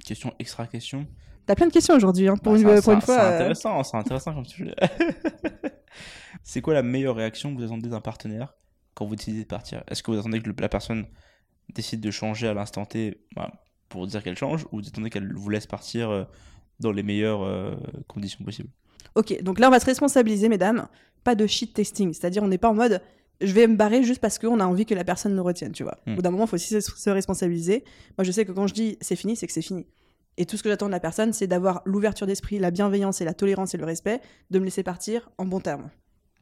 Question 0.03 0.33
extra 0.39 0.67
question. 0.67 1.07
T'as 1.47 1.55
plein 1.55 1.67
de 1.67 1.73
questions 1.73 1.95
aujourd'hui, 1.95 2.29
hein, 2.29 2.37
pour, 2.37 2.53
Bah, 2.53 2.59
une, 2.59 2.83
pour 2.83 2.93
une 2.93 3.01
fois. 3.01 3.17
C'est 3.17 3.21
euh, 3.21 3.35
intéressant, 3.35 3.83
c'est 3.83 3.97
intéressant 3.97 4.35
comme 4.35 4.45
sujet. 4.45 4.75
c'est 6.43 6.61
quoi 6.61 6.75
la 6.75 6.83
meilleure 6.83 7.17
réaction 7.17 7.55
que 7.55 7.61
vous 7.61 7.65
attendez 7.65 7.89
d'un 7.89 8.01
partenaire 8.01 8.55
quand 8.95 9.07
vous 9.07 9.17
décidez 9.17 9.43
de 9.43 9.49
partir? 9.49 9.83
Est-ce 9.89 10.03
que 10.03 10.11
vous 10.11 10.19
attendez 10.19 10.41
que 10.41 10.51
la 10.61 10.69
personne 10.69 11.07
décide 11.75 12.01
de 12.01 12.11
changer 12.11 12.49
à 12.49 12.55
l'instant 12.55 12.85
T 12.85 13.21
bah, 13.35 13.51
pour 13.89 14.07
dire 14.07 14.23
qu'elle 14.23 14.37
change 14.37 14.65
ou 14.73 14.81
vous 14.81 14.89
attendez 14.89 15.11
qu'elle 15.11 15.33
vous 15.35 15.49
laisse 15.49 15.67
partir 15.67 16.11
euh, 16.11 16.25
dans 16.79 16.93
les 16.93 17.03
meilleures 17.03 17.43
euh, 17.43 17.75
conditions 18.07 18.45
possibles? 18.45 18.71
Ok, 19.17 19.43
donc 19.43 19.59
là 19.59 19.69
on 19.69 19.71
va 19.71 19.81
se 19.81 19.87
responsabiliser, 19.87 20.49
mesdames. 20.49 20.87
Pas 21.25 21.35
de 21.35 21.47
shit 21.47 21.75
testing, 21.75 22.13
c'est-à-dire 22.15 22.43
on 22.43 22.49
n'est 22.49 22.59
pas 22.59 22.71
en 22.71 22.75
mode 22.75 23.03
je 23.41 23.53
vais 23.53 23.67
me 23.67 23.77
barrer 23.77 24.03
juste 24.03 24.21
parce 24.21 24.39
qu'on 24.39 24.61
a 24.61 24.67
envie 24.67 24.87
que 24.87 24.95
la 24.95 25.05
personne 25.05 25.35
nous 25.35 25.43
retienne, 25.43 25.73
tu 25.73 25.83
vois. 25.83 25.99
Hmm. 26.07 26.13
Au 26.13 26.17
bout 26.17 26.23
d'un 26.23 26.31
moment, 26.31 26.45
il 26.45 26.49
faut 26.49 26.57
aussi 26.57 26.81
se 26.81 27.11
responsabiliser. 27.11 27.85
Moi, 28.19 28.25
je 28.25 28.33
sais 28.33 28.45
que 28.45 28.53
quand 28.53 28.67
je 28.67 28.75
dis 28.75 28.99
c'est 29.01 29.17
fini, 29.17 29.37
c'est 29.37 29.47
que 29.47 29.53
c'est 29.53 29.63
fini. 29.63 29.87
Et 30.37 30.47
tout 30.47 30.57
ce 30.57 30.63
que 30.63 30.69
j'attends 30.69 30.87
de 30.87 30.93
la 30.93 31.01
personne, 31.01 31.33
c'est 31.33 31.47
d'avoir 31.47 31.83
l'ouverture 31.85 32.27
d'esprit, 32.27 32.59
la 32.59 32.71
bienveillance 32.71 33.21
et 33.21 33.25
la 33.25 33.35
tolérance 33.35 33.75
et 33.75 33.79
le 33.79 33.85
respect, 33.85 34.21
de 34.51 34.59
me 34.59 34.65
laisser 34.65 34.83
partir 34.83 35.31
en 35.39 35.45
bons 35.45 35.61
termes. 35.61 35.91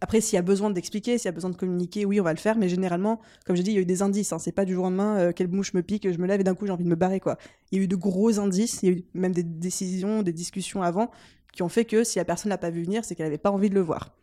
Après, 0.01 0.21
s'il 0.21 0.37
y 0.37 0.39
a 0.39 0.43
besoin 0.43 0.71
d'expliquer, 0.71 1.19
s'il 1.19 1.27
y 1.27 1.29
a 1.29 1.33
besoin 1.33 1.51
de 1.51 1.57
communiquer, 1.57 2.05
oui, 2.05 2.21
on 2.21 2.25
va 2.25 2.33
le 2.33 2.39
faire, 2.39 2.57
mais 2.57 2.69
généralement, 2.69 3.21
comme 3.45 3.57
j'ai 3.57 3.65
dit, 3.65 3.73
il 3.73 3.75
y 3.75 3.79
a 3.79 3.81
eu 3.81 3.87
des 3.87 4.03
indices. 4.03 4.33
Hein. 4.33 4.39
C'est 4.39 4.53
pas 4.53 4.65
du 4.65 4.75
jour 4.75 4.85
au 4.85 4.87
lendemain, 4.87 5.19
euh, 5.19 5.33
quelle 5.33 5.49
mouche 5.49 5.75
me 5.75 5.83
pique, 5.83 6.11
je 6.11 6.19
me 6.19 6.27
lève 6.27 6.41
et 6.41 6.45
d'un 6.45 6.55
coup 6.55 6.67
j'ai 6.67 6.73
envie 6.73 6.85
de 6.85 6.89
me 6.89 6.95
barrer, 6.95 7.19
quoi. 7.19 7.37
Il 7.73 7.79
y 7.79 7.81
a 7.81 7.85
eu 7.85 7.89
de 7.89 7.97
gros 7.97 8.39
indices, 8.39 8.81
il 8.83 8.89
y 8.89 8.93
a 8.93 8.97
eu 8.97 9.05
même 9.15 9.33
des 9.33 9.43
décisions, 9.43 10.23
des 10.23 10.33
discussions 10.33 10.83
avant 10.83 11.11
qui 11.53 11.63
ont 11.63 11.69
fait 11.69 11.85
que 11.85 12.05
si 12.05 12.19
la 12.19 12.25
personne 12.25 12.51
l'a 12.51 12.59
pas 12.59 12.71
vu 12.71 12.85
venir, 12.85 13.05
c'est 13.05 13.17
qu'elle 13.17 13.27
avait 13.27 13.39
pas 13.39 13.51
envie 13.51 13.71
de 13.71 13.75
le 13.75 13.81
voir. 13.81 14.15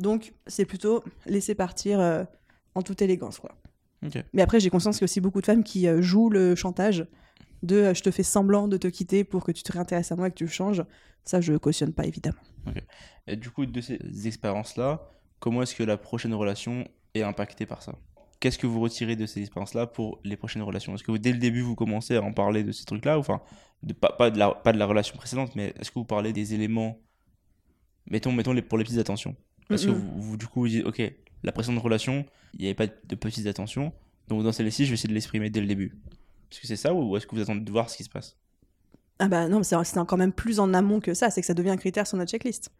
Donc, 0.00 0.32
c'est 0.48 0.64
plutôt 0.64 1.04
laisser 1.26 1.54
partir 1.54 2.00
euh, 2.00 2.24
en 2.74 2.82
toute 2.82 3.02
élégance, 3.02 3.38
quoi. 3.38 3.54
Mais 4.32 4.40
après, 4.40 4.60
j'ai 4.60 4.70
conscience 4.70 4.96
qu'il 4.96 5.02
y 5.02 5.04
a 5.04 5.10
aussi 5.10 5.20
beaucoup 5.20 5.42
de 5.42 5.46
femmes 5.46 5.62
qui 5.62 5.86
euh, 5.86 6.00
jouent 6.00 6.30
le 6.30 6.54
chantage 6.54 7.06
de 7.62 7.76
euh, 7.76 7.94
je 7.94 8.02
te 8.02 8.10
fais 8.10 8.22
semblant 8.22 8.68
de 8.68 8.76
te 8.76 8.88
quitter 8.88 9.24
pour 9.24 9.44
que 9.44 9.52
tu 9.52 9.62
te 9.62 9.72
réintéresses 9.72 10.12
à 10.12 10.16
moi 10.16 10.28
et 10.28 10.30
que 10.30 10.36
tu 10.36 10.48
changes. 10.48 10.84
Ça, 11.24 11.40
je 11.40 11.54
cautionne 11.54 11.92
pas, 11.92 12.06
évidemment. 12.06 12.40
Et 13.26 13.36
du 13.36 13.50
coup, 13.50 13.66
de 13.66 13.80
ces 13.80 13.98
expériences-là, 14.26 15.10
comment 15.38 15.62
est-ce 15.62 15.74
que 15.74 15.82
la 15.82 15.96
prochaine 15.96 16.34
relation 16.34 16.88
est 17.14 17.22
impactée 17.22 17.66
par 17.66 17.82
ça? 17.82 17.94
Qu'est-ce 18.40 18.58
que 18.58 18.66
vous 18.66 18.80
retirez 18.80 19.16
de 19.16 19.26
ces 19.26 19.40
expériences-là 19.40 19.86
pour 19.86 20.20
les 20.24 20.36
prochaines 20.36 20.62
relations? 20.62 20.94
Est-ce 20.94 21.04
que 21.04 21.10
vous, 21.10 21.18
dès 21.18 21.32
le 21.32 21.38
début, 21.38 21.60
vous 21.60 21.74
commencez 21.74 22.16
à 22.16 22.22
en 22.22 22.32
parler 22.32 22.64
de 22.64 22.72
ces 22.72 22.86
trucs-là? 22.86 23.18
Enfin, 23.18 23.42
de, 23.82 23.92
pas, 23.92 24.12
pas, 24.12 24.30
de 24.30 24.38
la, 24.38 24.50
pas 24.50 24.72
de 24.72 24.78
la 24.78 24.86
relation 24.86 25.16
précédente, 25.16 25.54
mais 25.56 25.74
est-ce 25.78 25.90
que 25.90 25.98
vous 25.98 26.06
parlez 26.06 26.32
des 26.32 26.54
éléments 26.54 26.98
Mettons, 28.06 28.32
mettons 28.32 28.54
les, 28.54 28.62
pour 28.62 28.78
les 28.78 28.84
petites 28.84 28.98
attentions? 28.98 29.36
Est-ce 29.68 29.86
que 29.86 29.92
vous, 29.92 30.20
vous, 30.20 30.36
du 30.36 30.46
coup, 30.46 30.60
vous 30.60 30.68
dites, 30.68 30.86
ok, 30.86 31.02
la 31.42 31.52
précédente 31.52 31.82
relation, 31.82 32.24
il 32.54 32.60
n'y 32.60 32.66
avait 32.66 32.74
pas 32.74 32.86
de 32.86 33.14
petites 33.14 33.46
attentions, 33.46 33.92
donc 34.28 34.42
dans 34.42 34.52
celle-ci, 34.52 34.84
je 34.84 34.90
vais 34.90 34.94
essayer 34.94 35.08
de 35.08 35.14
l'exprimer 35.14 35.50
dès 35.50 35.60
le 35.60 35.66
début 35.66 35.96
Est-ce 36.50 36.60
que 36.60 36.66
c'est 36.66 36.76
ça 36.76 36.92
ou 36.92 37.16
est-ce 37.16 37.26
que 37.26 37.34
vous 37.34 37.42
attendez 37.42 37.60
de 37.60 37.70
voir 37.70 37.88
ce 37.90 37.96
qui 37.96 38.04
se 38.04 38.10
passe? 38.10 38.36
Ah 39.18 39.28
bah 39.28 39.48
non, 39.48 39.62
c'est 39.62 39.98
encore 39.98 40.18
même 40.18 40.32
plus 40.32 40.60
en 40.60 40.72
amont 40.72 41.00
que 41.00 41.12
ça, 41.14 41.30
c'est 41.30 41.42
que 41.42 41.46
ça 41.46 41.54
devient 41.54 41.70
un 41.70 41.76
critère 41.76 42.06
sur 42.06 42.16
notre 42.16 42.30
checklist. 42.30 42.70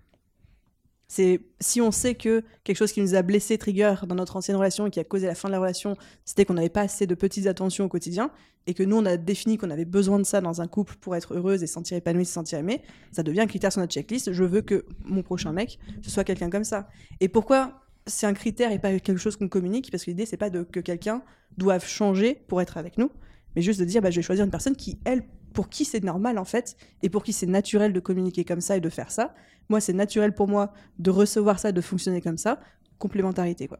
C'est 1.07 1.41
si 1.61 1.81
on 1.81 1.91
sait 1.91 2.15
que 2.15 2.45
quelque 2.62 2.77
chose 2.77 2.93
qui 2.93 3.00
nous 3.00 3.15
a 3.17 3.23
blessé, 3.23 3.59
trigger 3.59 3.97
dans 4.07 4.15
notre 4.15 4.37
ancienne 4.37 4.57
relation 4.57 4.87
et 4.87 4.91
qui 4.91 5.00
a 5.00 5.05
causé 5.05 5.27
la 5.27 5.35
fin 5.35 5.49
de 5.49 5.53
la 5.53 5.59
relation, 5.59 5.97
c'était 6.25 6.45
qu'on 6.45 6.55
n'avait 6.55 6.69
pas 6.69 6.83
assez 6.83 7.07
de 7.07 7.15
petites 7.17 7.47
attentions 7.49 7.85
au 7.85 7.89
quotidien 7.89 8.31
et 8.67 8.75
que 8.75 8.85
nous 8.85 8.97
on 8.97 9.05
a 9.05 9.17
défini 9.17 9.59
qu'on 9.59 9.71
avait 9.71 9.85
besoin 9.85 10.19
de 10.19 10.25
ça 10.25 10.41
dans 10.41 10.61
un 10.61 10.69
couple 10.69 10.95
pour 11.00 11.17
être 11.17 11.35
heureuse 11.35 11.62
et 11.65 11.67
se 11.67 11.75
sentir 11.75 11.97
épanouie, 11.97 12.25
se 12.25 12.33
sentir 12.33 12.61
aimée, 12.61 12.81
ça 13.11 13.25
devient 13.25 13.41
un 13.41 13.47
critère 13.47 13.73
sur 13.73 13.81
notre 13.81 13.93
checklist. 13.93 14.33
Je 14.33 14.45
veux 14.45 14.62
que 14.62 14.87
mon 15.05 15.23
prochain 15.23 15.53
mec 15.53 15.79
ce 16.00 16.11
soit 16.11 16.25
quelqu'un 16.25 16.49
comme 16.49 16.65
ça. 16.65 16.89
Et 17.19 17.29
pourquoi 17.29 17.83
c'est 18.07 18.27
un 18.27 18.35
critère 18.35 18.71
et 18.71 18.79
pas 18.79 18.99
quelque 19.00 19.19
chose 19.19 19.37
qu'on 19.37 19.49
communique? 19.49 19.91
Parce 19.91 20.05
que 20.05 20.11
l'idée 20.11 20.27
c'est 20.27 20.37
pas 20.37 20.49
que 20.49 20.81
quelqu'un 20.81 21.23
doive 21.59 21.85
changer 21.85 22.37
pour 22.47 22.62
être 22.62 22.79
avec 22.79 22.99
nous, 22.99 23.11
mais 23.57 23.62
juste 23.62 23.80
de 23.80 23.85
dire 23.85 24.02
bah, 24.02 24.11
je 24.11 24.16
vais 24.16 24.23
choisir 24.23 24.45
une 24.45 24.50
personne 24.50 24.76
qui 24.76 24.99
elle 25.04 25.25
pour 25.52 25.69
qui 25.69 25.85
c'est 25.85 26.04
normal 26.04 26.38
en 26.38 26.45
fait 26.45 26.76
et 27.02 27.09
pour 27.09 27.25
qui 27.25 27.33
c'est 27.33 27.47
naturel 27.47 27.92
de 27.92 28.00
communiquer 28.00 28.45
comme 28.45 28.61
ça 28.61 28.76
et 28.76 28.80
de 28.80 28.88
faire 28.88 29.11
ça. 29.11 29.35
Moi, 29.69 29.80
c'est 29.80 29.92
naturel 29.92 30.35
pour 30.35 30.49
moi 30.49 30.73
de 30.99 31.11
recevoir 31.11 31.59
ça, 31.59 31.71
de 31.73 31.80
fonctionner 31.80 32.21
comme 32.21 32.38
ça. 32.38 32.61
Complémentarité, 32.99 33.69
quoi. 33.69 33.78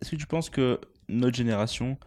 Est-ce 0.00 0.12
que 0.12 0.16
tu 0.16 0.26
penses 0.26 0.48
que 0.48 0.80
notre 1.08 1.36
génération 1.36 1.98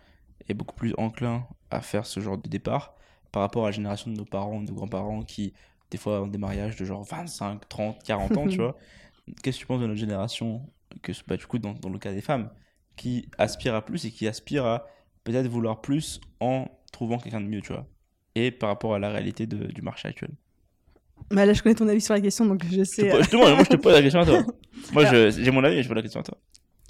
est 0.47 0.53
beaucoup 0.53 0.75
plus 0.75 0.93
enclin 0.97 1.45
à 1.69 1.81
faire 1.81 2.05
ce 2.05 2.19
genre 2.19 2.37
de 2.37 2.49
départ 2.49 2.95
par 3.31 3.41
rapport 3.41 3.65
à 3.65 3.67
la 3.67 3.71
génération 3.73 4.11
de 4.11 4.15
nos 4.15 4.25
parents, 4.25 4.61
de 4.61 4.69
nos 4.69 4.75
grands-parents 4.75 5.23
qui, 5.23 5.53
des 5.91 5.97
fois, 5.97 6.21
ont 6.21 6.27
des 6.27 6.37
mariages 6.37 6.77
de 6.77 6.85
genre 6.85 7.03
25, 7.03 7.67
30, 7.67 8.03
40 8.03 8.37
ans, 8.37 8.47
tu 8.47 8.57
vois? 8.59 8.77
Qu'est-ce 9.43 9.57
que 9.57 9.61
tu 9.61 9.67
penses 9.67 9.81
de 9.81 9.87
notre 9.87 9.99
génération, 9.99 10.61
que, 11.01 11.11
bah, 11.27 11.35
du 11.35 11.45
coup, 11.45 11.59
dans, 11.59 11.73
dans 11.73 11.89
le 11.89 11.99
cas 11.99 12.13
des 12.13 12.21
femmes, 12.21 12.49
qui 12.95 13.29
aspire 13.37 13.75
à 13.75 13.83
plus 13.83 14.05
et 14.05 14.11
qui 14.11 14.25
aspire 14.25 14.65
à 14.65 14.87
peut-être 15.25 15.47
vouloir 15.47 15.81
plus 15.81 16.21
en 16.39 16.67
trouvant 16.91 17.17
quelqu'un 17.19 17.41
de 17.41 17.47
mieux, 17.47 17.61
tu 17.61 17.73
vois 17.73 17.85
Et 18.35 18.51
par 18.51 18.69
rapport 18.69 18.93
à 18.95 18.99
la 18.99 19.09
réalité 19.09 19.45
de- 19.47 19.67
du 19.67 19.81
marché 19.81 20.07
actuel. 20.07 20.31
Bah, 21.31 21.45
là, 21.45 21.53
je 21.53 21.61
connais 21.63 21.75
ton 21.75 21.87
avis 21.87 22.01
sur 22.01 22.13
la 22.13 22.21
question, 22.21 22.45
donc 22.45 22.63
je 22.71 22.83
sais. 22.83 23.09
je 23.23 23.27
te 23.27 23.31
demande, 23.35 23.55
moi, 23.55 23.63
je 23.63 23.69
te 23.69 23.75
pose 23.75 23.93
la 23.93 24.01
question 24.01 24.19
à 24.21 24.25
toi. 24.25 24.43
Moi, 24.93 25.03
j'ai 25.05 25.51
mon 25.51 25.63
avis 25.63 25.77
et 25.77 25.83
je 25.83 25.87
pose 25.87 25.95
la 25.95 26.01
question 26.03 26.19
à 26.19 26.23
toi. 26.23 26.37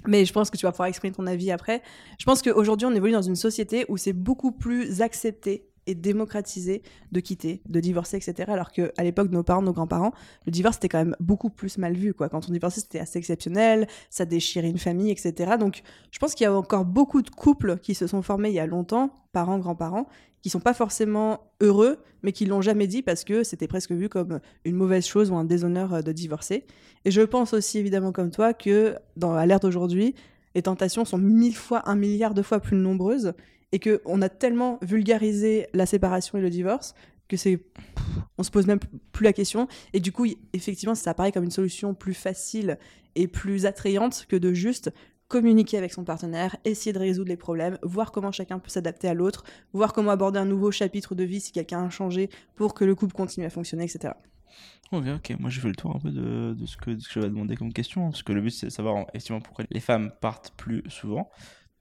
Mais 0.06 0.24
je 0.24 0.32
pense 0.32 0.50
que 0.50 0.56
tu 0.56 0.64
vas 0.66 0.70
pouvoir 0.72 0.88
exprimer 0.88 1.12
ton 1.12 1.26
avis 1.26 1.50
après. 1.50 1.82
Je 2.18 2.24
pense 2.24 2.42
qu'aujourd'hui, 2.42 2.86
on 2.86 2.94
évolue 2.94 3.12
dans 3.12 3.22
une 3.22 3.34
société 3.34 3.84
où 3.88 3.96
c'est 3.96 4.12
beaucoup 4.12 4.52
plus 4.52 5.00
accepté 5.02 5.67
et 5.88 5.94
démocratisé 5.94 6.82
de 7.10 7.20
quitter, 7.20 7.62
de 7.68 7.80
divorcer, 7.80 8.18
etc. 8.18 8.52
Alors 8.52 8.70
qu'à 8.70 9.02
l'époque 9.02 9.30
nos 9.30 9.42
parents, 9.42 9.62
nos 9.62 9.72
grands-parents, 9.72 10.12
le 10.46 10.52
divorce 10.52 10.76
était 10.76 10.88
quand 10.88 10.98
même 10.98 11.16
beaucoup 11.18 11.50
plus 11.50 11.78
mal 11.78 11.94
vu. 11.94 12.14
Quand 12.14 12.48
on 12.48 12.52
divorçait, 12.52 12.82
c'était 12.82 13.00
assez 13.00 13.18
exceptionnel, 13.18 13.88
ça 14.10 14.26
déchirait 14.26 14.68
une 14.68 14.78
famille, 14.78 15.10
etc. 15.10 15.52
Donc 15.58 15.82
je 16.12 16.18
pense 16.18 16.34
qu'il 16.34 16.44
y 16.44 16.46
a 16.46 16.52
encore 16.52 16.84
beaucoup 16.84 17.22
de 17.22 17.30
couples 17.30 17.78
qui 17.78 17.94
se 17.94 18.06
sont 18.06 18.22
formés 18.22 18.50
il 18.50 18.54
y 18.54 18.60
a 18.60 18.66
longtemps, 18.66 19.10
parents, 19.32 19.58
grands-parents, 19.58 20.06
qui 20.42 20.50
sont 20.50 20.60
pas 20.60 20.74
forcément 20.74 21.40
heureux, 21.60 21.98
mais 22.22 22.32
qui 22.32 22.44
l'ont 22.44 22.60
jamais 22.60 22.86
dit 22.86 23.02
parce 23.02 23.24
que 23.24 23.42
c'était 23.42 23.66
presque 23.66 23.92
vu 23.92 24.10
comme 24.10 24.40
une 24.64 24.76
mauvaise 24.76 25.06
chose 25.06 25.30
ou 25.30 25.36
un 25.36 25.44
déshonneur 25.44 25.94
euh, 25.94 26.02
de 26.02 26.12
divorcer. 26.12 26.64
Et 27.06 27.10
je 27.10 27.22
pense 27.22 27.54
aussi, 27.54 27.78
évidemment, 27.78 28.12
comme 28.12 28.30
toi, 28.30 28.52
que 28.52 28.94
dans 29.16 29.42
l'ère 29.44 29.60
d'aujourd'hui, 29.60 30.14
les 30.54 30.62
tentations 30.62 31.04
sont 31.04 31.18
mille 31.18 31.56
fois, 31.56 31.88
un 31.88 31.96
milliard 31.96 32.34
de 32.34 32.42
fois 32.42 32.60
plus 32.60 32.76
nombreuses 32.76 33.32
et 33.72 33.78
que 33.78 34.00
on 34.04 34.22
a 34.22 34.28
tellement 34.28 34.78
vulgarisé 34.82 35.68
la 35.72 35.86
séparation 35.86 36.38
et 36.38 36.40
le 36.40 36.50
divorce 36.50 36.94
que 37.28 37.36
c'est 37.36 37.60
on 38.38 38.42
se 38.42 38.50
pose 38.50 38.66
même 38.66 38.80
plus 39.12 39.24
la 39.24 39.32
question 39.32 39.68
et 39.92 40.00
du 40.00 40.12
coup 40.12 40.26
effectivement 40.52 40.94
ça 40.94 41.10
apparaît 41.10 41.32
comme 41.32 41.44
une 41.44 41.50
solution 41.50 41.94
plus 41.94 42.14
facile 42.14 42.78
et 43.14 43.28
plus 43.28 43.66
attrayante 43.66 44.26
que 44.28 44.36
de 44.36 44.52
juste 44.52 44.92
communiquer 45.28 45.76
avec 45.76 45.92
son 45.92 46.04
partenaire, 46.04 46.56
essayer 46.64 46.92
de 46.92 46.98
résoudre 46.98 47.28
les 47.28 47.36
problèmes, 47.36 47.78
voir 47.82 48.12
comment 48.12 48.32
chacun 48.32 48.58
peut 48.58 48.70
s'adapter 48.70 49.08
à 49.08 49.14
l'autre, 49.14 49.44
voir 49.74 49.92
comment 49.92 50.10
aborder 50.10 50.38
un 50.38 50.46
nouveau 50.46 50.70
chapitre 50.70 51.14
de 51.14 51.22
vie 51.22 51.40
si 51.40 51.52
quelqu'un 51.52 51.84
a 51.84 51.90
changé 51.90 52.30
pour 52.56 52.72
que 52.72 52.84
le 52.84 52.94
couple 52.94 53.12
continue 53.12 53.44
à 53.44 53.50
fonctionner, 53.50 53.84
etc. 53.84 54.14
Ok, 54.90 55.04
ok. 55.06 55.36
Moi, 55.38 55.50
j'ai 55.50 55.60
fait 55.60 55.68
le 55.68 55.74
tour 55.74 55.94
un 55.94 55.98
peu 55.98 56.10
de, 56.10 56.56
ce, 56.64 56.78
que, 56.78 56.92
de 56.92 57.00
ce 57.00 57.08
que 57.08 57.14
je 57.14 57.20
vais 57.20 57.28
demander 57.28 57.56
comme 57.56 57.74
question. 57.74 58.10
Parce 58.10 58.22
que 58.22 58.32
le 58.32 58.40
but, 58.40 58.50
c'est 58.50 58.66
de 58.66 58.72
savoir 58.72 59.04
effectivement 59.10 59.40
pourquoi 59.40 59.66
les 59.70 59.80
femmes 59.80 60.10
partent 60.20 60.54
plus 60.56 60.82
souvent. 60.88 61.30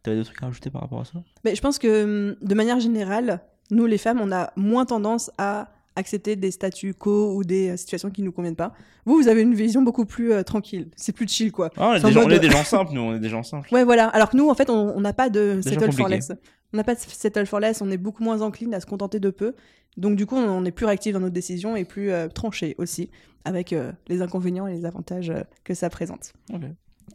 Tu 0.07 0.11
avais 0.11 0.19
d'autres 0.19 0.29
trucs 0.29 0.41
à 0.41 0.45
rajouter 0.45 0.69
par 0.69 0.83
rapport 0.83 1.01
à 1.01 1.05
ça? 1.05 1.21
Mais 1.43 1.53
je 1.53 1.61
pense 1.61 1.79
que, 1.79 2.37
de 2.41 2.55
manière 2.55 2.79
générale, 2.79 3.41
nous, 3.71 3.85
les 3.85 3.97
femmes, 3.97 4.21
on 4.21 4.31
a 4.31 4.53
moins 4.55 4.85
tendance 4.85 5.29
à 5.37 5.69
accepter 5.97 6.37
des 6.37 6.51
statu 6.51 6.93
quo 6.93 7.35
ou 7.35 7.43
des 7.43 7.71
euh, 7.71 7.77
situations 7.77 8.09
qui 8.09 8.21
nous 8.21 8.31
conviennent 8.31 8.55
pas. 8.55 8.71
Vous, 9.05 9.17
vous 9.17 9.27
avez 9.27 9.41
une 9.41 9.53
vision 9.53 9.81
beaucoup 9.81 10.05
plus 10.05 10.31
euh, 10.31 10.43
tranquille. 10.43 10.87
C'est 10.95 11.11
plus 11.11 11.27
chill, 11.27 11.51
quoi. 11.51 11.71
Ah, 11.75 11.89
on, 11.89 11.93
est 11.95 12.01
des 12.01 12.11
gens, 12.13 12.21
on 12.21 12.23
mode- 12.23 12.31
est 12.31 12.39
des 12.39 12.49
gens 12.49 12.63
simples, 12.63 12.93
nous, 12.93 13.01
on 13.01 13.15
est 13.15 13.19
des 13.19 13.27
gens 13.27 13.43
simples. 13.43 13.67
Ouais, 13.73 13.83
voilà. 13.83 14.07
Alors 14.07 14.29
que 14.29 14.37
nous, 14.37 14.47
en 14.47 14.55
fait, 14.55 14.69
on 14.69 15.01
n'a 15.01 15.11
pas 15.11 15.29
de 15.29 15.59
Des 15.61 15.71
settle 15.71 15.91
for 15.91 16.07
less. 16.07 16.31
On 16.71 16.77
n'a 16.77 16.85
pas 16.85 16.95
de 16.95 16.99
settle 17.01 17.45
for 17.45 17.59
less. 17.59 17.81
On 17.81 17.91
est 17.91 17.97
beaucoup 17.97 18.23
moins 18.23 18.41
encline 18.41 18.73
à 18.73 18.79
se 18.79 18.85
contenter 18.85 19.19
de 19.19 19.29
peu. 19.29 19.55
Donc, 19.97 20.15
du 20.15 20.25
coup, 20.25 20.37
on 20.37 20.63
est 20.63 20.71
plus 20.71 20.85
réactif 20.85 21.11
dans 21.11 21.19
nos 21.19 21.29
décisions 21.29 21.75
et 21.75 21.83
plus 21.83 22.11
euh, 22.11 22.29
tranché 22.29 22.75
aussi, 22.77 23.09
avec 23.43 23.73
euh, 23.73 23.91
les 24.07 24.21
inconvénients 24.21 24.67
et 24.67 24.73
les 24.73 24.85
avantages 24.85 25.31
euh, 25.31 25.41
que 25.65 25.73
ça 25.73 25.89
présente. 25.89 26.31
Ok. 26.53 26.61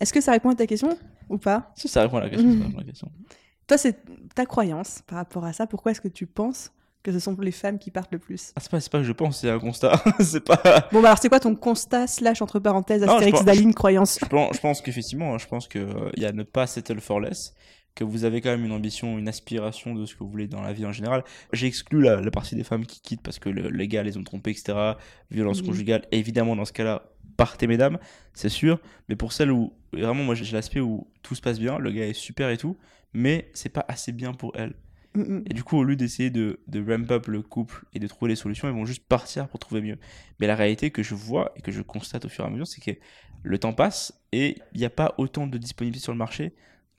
Est-ce 0.00 0.12
que 0.12 0.20
ça 0.20 0.32
répond 0.32 0.50
à 0.50 0.54
ta 0.54 0.66
question 0.66 0.96
ou 1.28 1.38
pas? 1.38 1.72
Si 1.76 1.88
ça 1.88 2.02
répond 2.02 2.18
à 2.18 2.22
la 2.22 2.30
question, 2.30 2.48
à 2.50 2.78
la 2.78 2.84
question. 2.84 3.10
Toi, 3.68 3.78
c'est 3.78 3.96
ta 4.34 4.44
croyance 4.46 5.02
par 5.06 5.18
rapport 5.18 5.44
à 5.44 5.52
ça. 5.52 5.66
Pourquoi 5.66 5.92
est-ce 5.92 6.00
que 6.00 6.08
tu 6.08 6.26
penses 6.26 6.72
que 7.02 7.12
ce 7.12 7.18
sont 7.18 7.36
les 7.40 7.52
femmes 7.52 7.78
qui 7.78 7.90
partent 7.90 8.12
le 8.12 8.18
plus? 8.18 8.52
Ah, 8.56 8.60
c'est 8.60 8.70
pas, 8.70 8.80
c'est 8.80 8.90
pas 8.90 8.98
que 8.98 9.04
je 9.04 9.12
pense, 9.12 9.40
c'est 9.40 9.50
un 9.50 9.58
constat. 9.58 10.02
c'est 10.20 10.44
pas. 10.44 10.60
Bon, 10.92 11.00
bah 11.00 11.08
alors, 11.08 11.18
c'est 11.18 11.28
quoi 11.28 11.40
ton 11.40 11.54
constat 11.54 12.06
slash 12.06 12.42
entre 12.42 12.58
parenthèses 12.58 13.02
Astérix 13.02 13.44
Daline 13.44 13.72
croyance? 13.74 14.18
Je 14.20 14.26
pense, 14.26 14.56
je 14.56 14.60
pense 14.60 14.80
qu'effectivement, 14.82 15.38
je 15.38 15.46
pense 15.46 15.68
qu'il 15.68 15.86
y 16.16 16.24
a 16.24 16.32
ne 16.32 16.42
pas 16.42 16.66
settle 16.66 17.00
for 17.00 17.20
less, 17.20 17.54
que 17.94 18.04
vous 18.04 18.24
avez 18.24 18.40
quand 18.40 18.50
même 18.50 18.64
une 18.64 18.72
ambition, 18.72 19.18
une 19.18 19.28
aspiration 19.28 19.94
de 19.94 20.06
ce 20.06 20.14
que 20.14 20.20
vous 20.24 20.30
voulez 20.30 20.48
dans 20.48 20.60
la 20.62 20.72
vie 20.72 20.84
en 20.86 20.92
général. 20.92 21.24
J'ai 21.52 21.66
exclu 21.66 22.02
la, 22.02 22.20
la 22.20 22.30
partie 22.30 22.56
des 22.56 22.64
femmes 22.64 22.84
qui 22.86 23.00
quittent 23.00 23.22
parce 23.22 23.38
que 23.38 23.48
le- 23.48 23.68
les 23.68 23.86
gars 23.88 24.02
les 24.02 24.16
ont 24.16 24.24
trompés, 24.24 24.50
etc. 24.50 24.94
Violence 25.30 25.60
Mhm. 25.60 25.66
conjugale, 25.68 26.04
évidemment, 26.10 26.56
dans 26.56 26.64
ce 26.64 26.72
cas-là, 26.72 27.04
partez, 27.36 27.66
mesdames, 27.66 27.98
c'est 28.34 28.48
sûr. 28.48 28.80
Mais 29.08 29.16
pour 29.16 29.32
celles 29.32 29.50
où, 29.52 29.72
vraiment, 29.92 30.24
moi, 30.24 30.34
j'ai 30.34 30.52
l'aspect 30.54 30.80
où 30.80 31.08
tout 31.22 31.34
se 31.34 31.40
passe 31.40 31.58
bien, 31.58 31.78
le 31.78 31.90
gars 31.90 32.06
est 32.06 32.12
super 32.12 32.50
et 32.50 32.56
tout, 32.56 32.76
mais 33.12 33.50
c'est 33.54 33.68
pas 33.68 33.84
assez 33.88 34.12
bien 34.12 34.32
pour 34.32 34.52
elle. 34.56 34.74
Mm, 35.14 35.20
mm. 35.20 35.44
Et 35.50 35.54
du 35.54 35.64
coup, 35.64 35.76
au 35.76 35.84
lieu 35.84 35.96
d'essayer 35.96 36.30
de, 36.30 36.60
de 36.66 36.80
ramp 36.80 37.10
up 37.10 37.26
le 37.26 37.42
couple 37.42 37.84
et 37.92 37.98
de 37.98 38.06
trouver 38.06 38.30
les 38.30 38.36
solutions, 38.36 38.68
ils 38.68 38.74
vont 38.74 38.84
juste 38.84 39.06
partir 39.06 39.48
pour 39.48 39.60
trouver 39.60 39.82
mieux. 39.82 39.98
Mais 40.40 40.46
la 40.46 40.56
réalité 40.56 40.90
que 40.90 41.02
je 41.02 41.14
vois 41.14 41.52
et 41.56 41.62
que 41.62 41.72
je 41.72 41.82
constate 41.82 42.24
au 42.24 42.28
fur 42.28 42.44
et 42.44 42.46
à 42.48 42.50
mesure, 42.50 42.66
c'est 42.66 42.80
que 42.80 42.98
le 43.42 43.58
temps 43.58 43.72
passe 43.72 44.20
et 44.32 44.58
il 44.72 44.78
n'y 44.78 44.84
a 44.84 44.90
pas 44.90 45.14
autant 45.18 45.46
de 45.46 45.58
disponibilité 45.58 46.02
sur 46.02 46.12
le 46.12 46.18
marché 46.18 46.54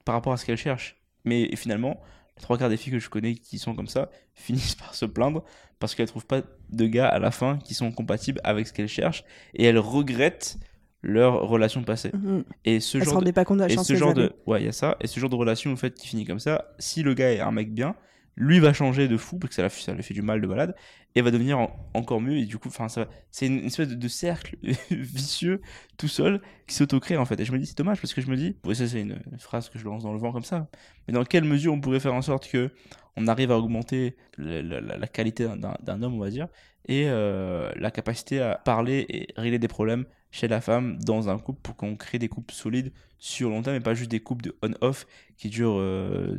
par 0.06 0.16
rapport 0.16 0.34
à 0.34 0.38
ce 0.38 0.46
qu'elles 0.46 0.58
cherchent. 0.58 0.98
Mais 1.26 1.56
finalement, 1.56 2.02
les 2.38 2.44
trois 2.44 2.58
quarts 2.58 2.70
des 2.70 2.78
filles 2.78 2.94
que 2.94 3.00
je 3.00 3.10
connais 3.10 3.36
qui 3.36 3.58
sont 3.58 3.76
comme 3.76 3.88
ça 3.88 4.10
finissent 4.34 4.76
par 4.76 4.94
se 4.96 5.06
plaindre 5.06 5.44
parce 5.80 5.96
qu'elles 5.96 6.08
trouvent 6.08 6.26
pas 6.26 6.42
de 6.70 6.86
gars 6.86 7.08
à 7.08 7.20
la 7.20 7.32
fin 7.32 7.58
qui 7.58 7.74
sont 7.74 7.92
compatibles 7.92 8.40
avec 8.44 8.68
ce 8.68 8.74
qu'elles 8.74 8.88
cherchent 8.88 9.24
et 9.54 9.64
elles 9.66 9.80
regrettent 9.80 10.58
leur 11.04 11.48
relation 11.48 11.84
passée. 11.84 12.12
Mm, 12.14 12.38
mm. 12.38 12.44
Et 12.66 12.80
ce 12.80 12.98
Elles 12.98 13.06
se 13.06 13.10
genre 13.12 13.22
de... 13.22 13.32
pas 13.32 13.46
compte 13.46 13.58
de 13.58 13.64
la 13.64 13.70
Et 13.70 13.76
chance 13.76 13.88
ce 13.88 13.96
genre 13.96 14.14
de, 14.14 14.34
ouais, 14.48 14.62
il 14.62 14.66
y 14.66 14.70
a 14.70 14.72
ça. 14.72 14.98
Et 15.02 15.08
ce 15.08 15.20
genre 15.20 15.30
de 15.30 15.36
relation, 15.36 15.72
au 15.74 15.76
fait, 15.76 15.94
qui 15.94 16.08
finit 16.08 16.26
comme 16.26 16.40
ça, 16.40 16.74
si 16.80 17.04
le 17.04 17.14
gars 17.14 17.32
est 17.32 17.40
un 17.42 17.52
mec 17.52 17.74
bien, 17.74 17.96
lui 18.36 18.60
va 18.60 18.74
changer 18.74 19.08
de 19.08 19.18
fou 19.18 19.38
parce 19.38 19.50
que 19.56 19.56
ça, 19.62 19.70
ça 19.70 19.94
lui 19.94 20.02
fait 20.02 20.14
du 20.16 20.24
mal 20.24 20.42
de 20.42 20.48
balade 20.48 20.76
et 21.16 21.22
va 21.22 21.30
devenir 21.30 21.60
en- 21.60 21.90
encore 21.94 22.20
mieux. 22.22 22.38
Et 22.38 22.46
du 22.46 22.58
coup, 22.58 22.70
enfin, 22.70 22.90
ça, 22.90 23.08
c'est 23.30 23.46
une, 23.46 23.66
espèce 23.66 23.90
de, 23.90 23.96
de 23.96 24.08
cercle 24.08 24.56
vicieux 24.92 25.62
tout 25.98 26.08
seul 26.08 26.42
qui 26.68 26.74
s'autocrée 26.76 27.18
en 27.18 27.26
fait. 27.26 27.40
Et 27.40 27.46
je 27.46 27.52
me 27.52 27.60
dis, 27.60 27.68
c'est 27.68 27.78
dommage 27.78 28.02
parce 28.02 28.14
que 28.14 28.22
je 28.22 28.28
me 28.28 28.36
dis, 28.36 28.58
ça 28.74 28.88
c'est 28.88 29.02
une, 29.02 29.20
phrase 29.38 29.70
que 29.70 29.78
je 29.78 29.86
lance 29.86 30.04
dans 30.04 30.14
le 30.14 30.20
vent 30.20 30.32
comme 30.32 30.44
ça. 30.44 30.68
Mais 31.08 31.14
dans 31.14 31.24
quelle 31.26 31.44
mesure 31.44 31.74
on 31.74 31.82
pourrait 31.82 32.00
faire 32.00 32.14
en 32.16 32.22
sorte 32.24 32.50
que 32.50 32.72
on 33.16 33.28
arrive 33.28 33.52
à 33.52 33.58
augmenter 33.60 34.16
la, 34.38 34.62
la- 34.64 34.98
la 34.98 35.08
qualité 35.08 35.46
d'un 35.48 35.76
d'un 35.84 36.02
homme, 36.02 36.16
on 36.16 36.20
va 36.20 36.32
dire, 36.32 36.48
et 36.88 37.04
euh, 37.08 37.72
la 37.76 37.92
capacité 37.92 38.42
à 38.42 38.56
parler 38.64 39.06
et 39.10 39.28
régler 39.40 39.60
des 39.60 39.68
problèmes 39.68 40.06
chez 40.34 40.48
la 40.48 40.62
femme 40.62 40.98
dans 40.98 41.30
un 41.30 41.38
couple 41.38 41.60
pour 41.62 41.76
qu'on 41.76 41.96
crée 41.96 42.18
des 42.18 42.28
couples 42.28 42.54
solides 42.54 42.92
sur 43.20 43.50
long 43.52 43.62
terme 43.62 43.76
et 43.78 43.80
pas 43.80 43.94
juste 43.94 44.10
des 44.10 44.20
couples 44.20 44.44
de 44.44 44.56
on-off 44.64 45.06
qui 45.38 45.48
durent 45.50 45.80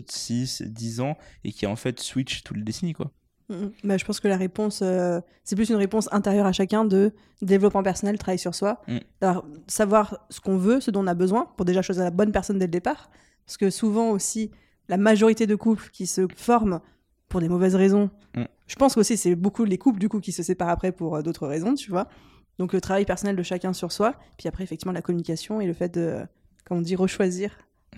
6, 0.09 0.63
10 0.67 1.01
ans 1.01 1.17
et 1.45 1.53
qui 1.53 1.65
en 1.67 1.77
fait 1.77 2.01
switch 2.01 2.43
toutes 2.43 2.57
les 2.57 2.63
décennies 2.65 2.93
quoi. 2.93 3.11
Mm, 3.51 3.67
Bah, 3.85 3.97
je 3.97 4.05
pense 4.05 4.21
que 4.21 4.29
la 4.29 4.37
réponse, 4.37 4.81
euh, 4.83 5.21
c'est 5.45 5.55
plus 5.55 5.69
une 5.71 5.77
réponse 5.77 6.09
intérieure 6.13 6.47
à 6.47 6.53
chacun 6.53 6.85
de 6.85 7.13
développement 7.43 7.83
personnel, 7.83 8.19
travail 8.19 8.39
sur 8.39 8.55
soi, 8.55 8.83
Mm. 8.89 8.99
Alors, 9.21 9.45
savoir 9.67 10.27
ce 10.31 10.41
qu'on 10.41 10.57
veut, 10.57 10.81
ce 10.81 10.91
dont 10.91 11.05
on 11.05 11.07
a 11.07 11.15
besoin, 11.15 11.47
pour 11.57 11.65
déjà 11.65 11.83
choisir 11.83 12.05
la 12.05 12.11
bonne 12.11 12.33
personne 12.33 12.59
dès 12.59 12.67
le 12.67 12.71
départ. 12.73 13.11
Parce 13.47 13.57
que 13.59 13.71
souvent 13.71 14.11
aussi, 14.11 14.51
la 14.89 14.97
majorité 14.97 15.47
de 15.47 15.55
couples 15.55 15.91
qui 15.93 16.07
se 16.07 16.27
forment 16.37 16.81
pour 17.29 17.41
des 17.41 17.49
mauvaises 17.49 17.75
raisons, 17.77 18.11
Mm. 18.37 18.45
je 18.67 18.75
pense 18.77 18.95
qu'aussi 18.95 19.17
c'est 19.17 19.35
beaucoup 19.37 19.65
les 19.65 19.79
couples 19.79 20.01
du 20.01 20.09
coup 20.09 20.19
qui 20.21 20.33
se 20.33 20.43
séparent 20.43 20.71
après 20.71 20.91
pour 20.91 21.15
euh, 21.17 21.23
d'autres 21.23 21.47
raisons, 21.47 21.75
tu 21.75 21.91
vois. 21.91 22.09
Donc 22.59 22.73
le 22.73 22.81
travail 22.81 23.05
personnel 23.05 23.37
de 23.37 23.43
chacun 23.43 23.73
sur 23.73 23.91
soi, 23.93 24.15
puis 24.39 24.49
après 24.49 24.63
effectivement 24.65 24.93
la 24.93 25.03
communication 25.03 25.61
et 25.61 25.67
le 25.67 25.73
fait 25.73 25.93
de, 25.95 26.21
comme 26.65 26.79
on 26.79 26.83
dit, 26.83 26.95
rechoisir 26.97 27.57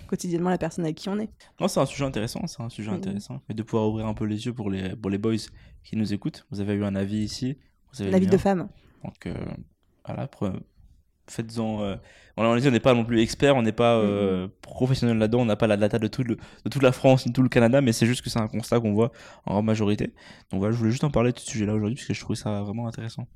quotidiennement 0.09 0.51
la 0.51 0.59
personne 0.59 0.85
avec 0.85 0.97
qui 0.97 1.09
on 1.09 1.19
est. 1.19 1.29
Non, 1.61 1.69
c'est 1.69 1.81
un 1.81 1.87
sujet 1.87 2.05
intéressant, 2.05 2.47
c'est 2.47 2.63
un 2.63 2.69
sujet 2.69 2.91
Mhm. 2.91 2.97
intéressant. 2.97 3.41
Et 3.49 3.55
de 3.55 3.63
pouvoir 3.63 3.89
ouvrir 3.89 4.07
un 4.07 4.15
peu 4.15 4.25
les 4.25 4.47
yeux 4.47 4.53
pour 4.53 4.71
les, 4.71 4.95
pour 4.97 5.11
les 5.11 5.19
boys 5.19 5.37
qui 5.85 5.97
nous 5.97 6.13
écoutent. 6.13 6.47
Vous 6.51 6.61
avez 6.61 6.75
eu 6.75 6.85
un 6.85 6.95
avis 6.95 7.19
ici. 7.19 7.59
Vous 7.93 8.03
avez 8.03 8.11
La 8.11 8.19
le 8.19 8.23
vie 8.25 8.29
mien. 8.29 8.33
de 8.37 8.39
femme. 8.39 8.69
Donc, 9.05 9.27
euh, 9.27 9.35
voilà, 10.07 10.29
faites-en. 11.29 11.83
euh, 11.83 11.97
on 12.37 12.55
n'est 12.57 12.81
pas 12.81 12.95
non 12.95 13.05
plus 13.05 13.21
expert, 13.21 13.57
on 13.57 13.63
n'est 13.63 13.73
pas 13.73 13.97
euh, 13.97 14.49
professionnel 14.63 15.19
là-dedans, 15.19 15.41
on 15.41 15.45
n'a 15.47 15.57
pas 15.57 15.67
la 15.67 15.77
data 15.77 15.99
de, 15.99 16.07
tout 16.09 16.23
le- 16.23 16.37
de 16.37 16.71
toute 16.71 16.83
la 16.83 16.93
France 16.93 17.27
ni 17.27 17.33
tout 17.33 17.43
le 17.43 17.49
Canada, 17.49 17.81
mais 17.81 17.93
c'est 17.93 18.07
juste 18.07 18.23
que 18.23 18.31
c'est 18.31 18.39
un 18.39 18.47
constat 18.49 18.79
qu'on 18.81 18.93
voit 18.93 19.11
en 19.47 19.53
grande 19.55 19.67
majorité. 19.67 20.13
Donc 20.51 20.61
voilà, 20.61 20.73
je 20.73 20.79
voulais 20.79 20.91
juste 20.91 21.05
en 21.05 21.11
parler 21.11 21.33
de 21.33 21.39
ce 21.39 21.47
sujet-là 21.47 21.75
aujourd'hui 21.75 21.97
parce 21.97 22.07
que 22.07 22.15
je 22.15 22.21
trouvais 22.21 22.37
ça 22.39 22.63
vraiment 22.63 22.87
intéressant. 22.87 23.27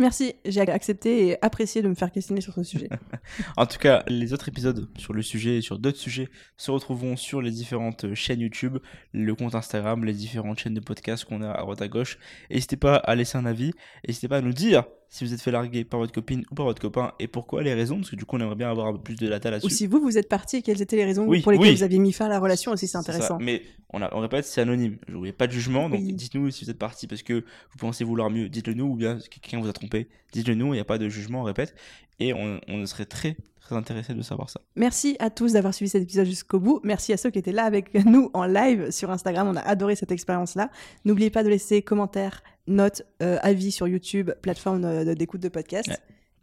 Merci, 0.00 0.32
j'ai 0.46 0.62
accepté 0.62 1.26
et 1.26 1.44
apprécié 1.44 1.82
de 1.82 1.88
me 1.88 1.94
faire 1.94 2.10
questionner 2.10 2.40
sur 2.40 2.54
ce 2.54 2.62
sujet. 2.62 2.88
En 3.58 3.66
tout 3.66 3.76
cas, 3.76 4.02
les 4.08 4.32
autres 4.32 4.48
épisodes 4.48 4.88
sur 4.96 5.12
le 5.12 5.20
sujet 5.20 5.58
et 5.58 5.60
sur 5.60 5.78
d'autres 5.78 5.98
sujets 5.98 6.30
se 6.56 6.70
retrouveront 6.70 7.16
sur 7.16 7.42
les 7.42 7.50
différentes 7.50 8.14
chaînes 8.14 8.40
YouTube, 8.40 8.78
le 9.12 9.34
compte 9.34 9.54
Instagram, 9.54 10.02
les 10.06 10.14
différentes 10.14 10.58
chaînes 10.58 10.72
de 10.72 10.80
podcast 10.80 11.26
qu'on 11.26 11.42
a 11.42 11.50
à 11.50 11.60
droite 11.60 11.82
à 11.82 11.88
gauche. 11.88 12.18
N'hésitez 12.50 12.76
pas 12.76 12.96
à 12.96 13.14
laisser 13.14 13.36
un 13.36 13.44
avis, 13.44 13.72
n'hésitez 14.08 14.26
pas 14.26 14.38
à 14.38 14.40
nous 14.40 14.54
dire 14.54 14.84
si 15.12 15.24
vous 15.24 15.34
êtes 15.34 15.40
fait 15.42 15.50
larguer 15.50 15.84
par 15.84 15.98
votre 16.00 16.12
copine 16.12 16.44
ou 16.50 16.54
par 16.54 16.66
votre 16.66 16.80
copain 16.80 17.12
et 17.18 17.26
pourquoi, 17.26 17.62
les 17.62 17.74
raisons, 17.74 17.96
parce 17.96 18.10
que 18.10 18.16
du 18.16 18.24
coup 18.24 18.36
on 18.36 18.40
aimerait 18.40 18.54
bien 18.54 18.70
avoir 18.70 18.86
un 18.86 18.92
peu 18.92 19.00
plus 19.00 19.16
de 19.16 19.28
data 19.28 19.48
Ou 19.48 19.52
là-dessus. 19.52 19.74
si 19.74 19.86
vous, 19.88 20.00
vous 20.00 20.16
êtes 20.16 20.28
parti 20.28 20.56
et 20.56 20.62
quelles 20.62 20.80
étaient 20.80 20.96
les 20.96 21.04
raisons 21.04 21.26
Oui, 21.26 21.40
pour 21.42 21.50
lesquelles 21.52 21.68
oui. 21.70 21.74
vous 21.76 21.82
aviez 21.82 21.98
mis 21.98 22.12
fin 22.12 22.26
à 22.26 22.28
la 22.28 22.38
relation 22.38 22.70
aussi, 22.72 22.86
c'est 22.86 22.96
intéressant. 22.96 23.38
Mais 23.40 23.62
on, 23.92 24.00
a, 24.02 24.08
on 24.14 24.20
répète, 24.20 24.44
c'est 24.44 24.60
anonyme. 24.60 24.98
Il 25.08 25.16
n'y 25.16 25.28
a 25.28 25.32
pas 25.32 25.48
de 25.48 25.52
jugement. 25.52 25.90
Donc 25.90 25.98
Oui. 26.00 26.12
dites-nous 26.12 26.50
si 26.52 26.64
vous 26.64 26.70
êtes 26.70 26.78
parti 26.78 27.08
parce 27.08 27.22
que 27.24 27.34
vous 27.40 27.78
pensez 27.78 28.04
vouloir 28.04 28.30
mieux. 28.30 28.48
Dites-le 28.48 28.74
nous 28.74 28.86
ou 28.86 28.94
bien 28.94 29.18
que 29.18 29.40
quelqu'un 29.40 29.60
vous 29.60 29.68
a 29.68 29.72
trompé. 29.72 30.08
Dites-le 30.32 30.54
nous. 30.54 30.66
Il 30.68 30.76
n'y 30.76 30.80
a 30.80 30.84
pas 30.84 30.98
de 30.98 31.08
jugement, 31.08 31.40
on 31.40 31.44
répète. 31.44 31.74
Et 32.20 32.32
on, 32.32 32.60
on 32.68 32.86
serait 32.86 33.06
très, 33.06 33.36
très 33.60 33.74
intéressé 33.74 34.14
de 34.14 34.22
savoir 34.22 34.48
ça. 34.50 34.60
Merci 34.76 35.16
à 35.18 35.30
tous 35.30 35.54
d'avoir 35.54 35.74
suivi 35.74 35.88
cet 35.88 36.02
épisode 36.02 36.26
jusqu'au 36.26 36.60
bout. 36.60 36.80
Merci 36.84 37.12
à 37.12 37.16
ceux 37.16 37.30
qui 37.30 37.38
étaient 37.40 37.50
là 37.50 37.64
avec 37.64 37.94
nous 38.04 38.30
en 38.34 38.44
live 38.44 38.90
sur 38.92 39.10
Instagram. 39.10 39.48
On 39.48 39.56
a 39.56 39.60
adoré 39.62 39.96
cette 39.96 40.12
expérience-là. 40.12 40.70
N'oubliez 41.04 41.30
pas 41.30 41.42
de 41.42 41.48
laisser 41.48 41.82
commentaires, 41.82 42.42
notes, 42.66 43.02
euh, 43.22 43.38
avis 43.42 43.72
sur 43.72 43.88
YouTube, 43.88 44.30
plateforme 44.42 44.84
euh, 44.84 45.14
d'écoute 45.14 45.40
de 45.40 45.48
podcast. 45.48 45.88
Ouais. 45.88 45.96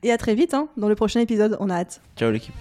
Et 0.03 0.12
à 0.12 0.17
très 0.17 0.36
vite 0.36 0.53
hein, 0.53 0.69
dans 0.77 0.89
le 0.89 0.95
prochain 0.95 1.19
épisode. 1.19 1.58
On 1.60 1.69
a 1.69 1.75
hâte. 1.75 2.01
Ciao 2.15 2.32
l'équipe. 2.32 2.53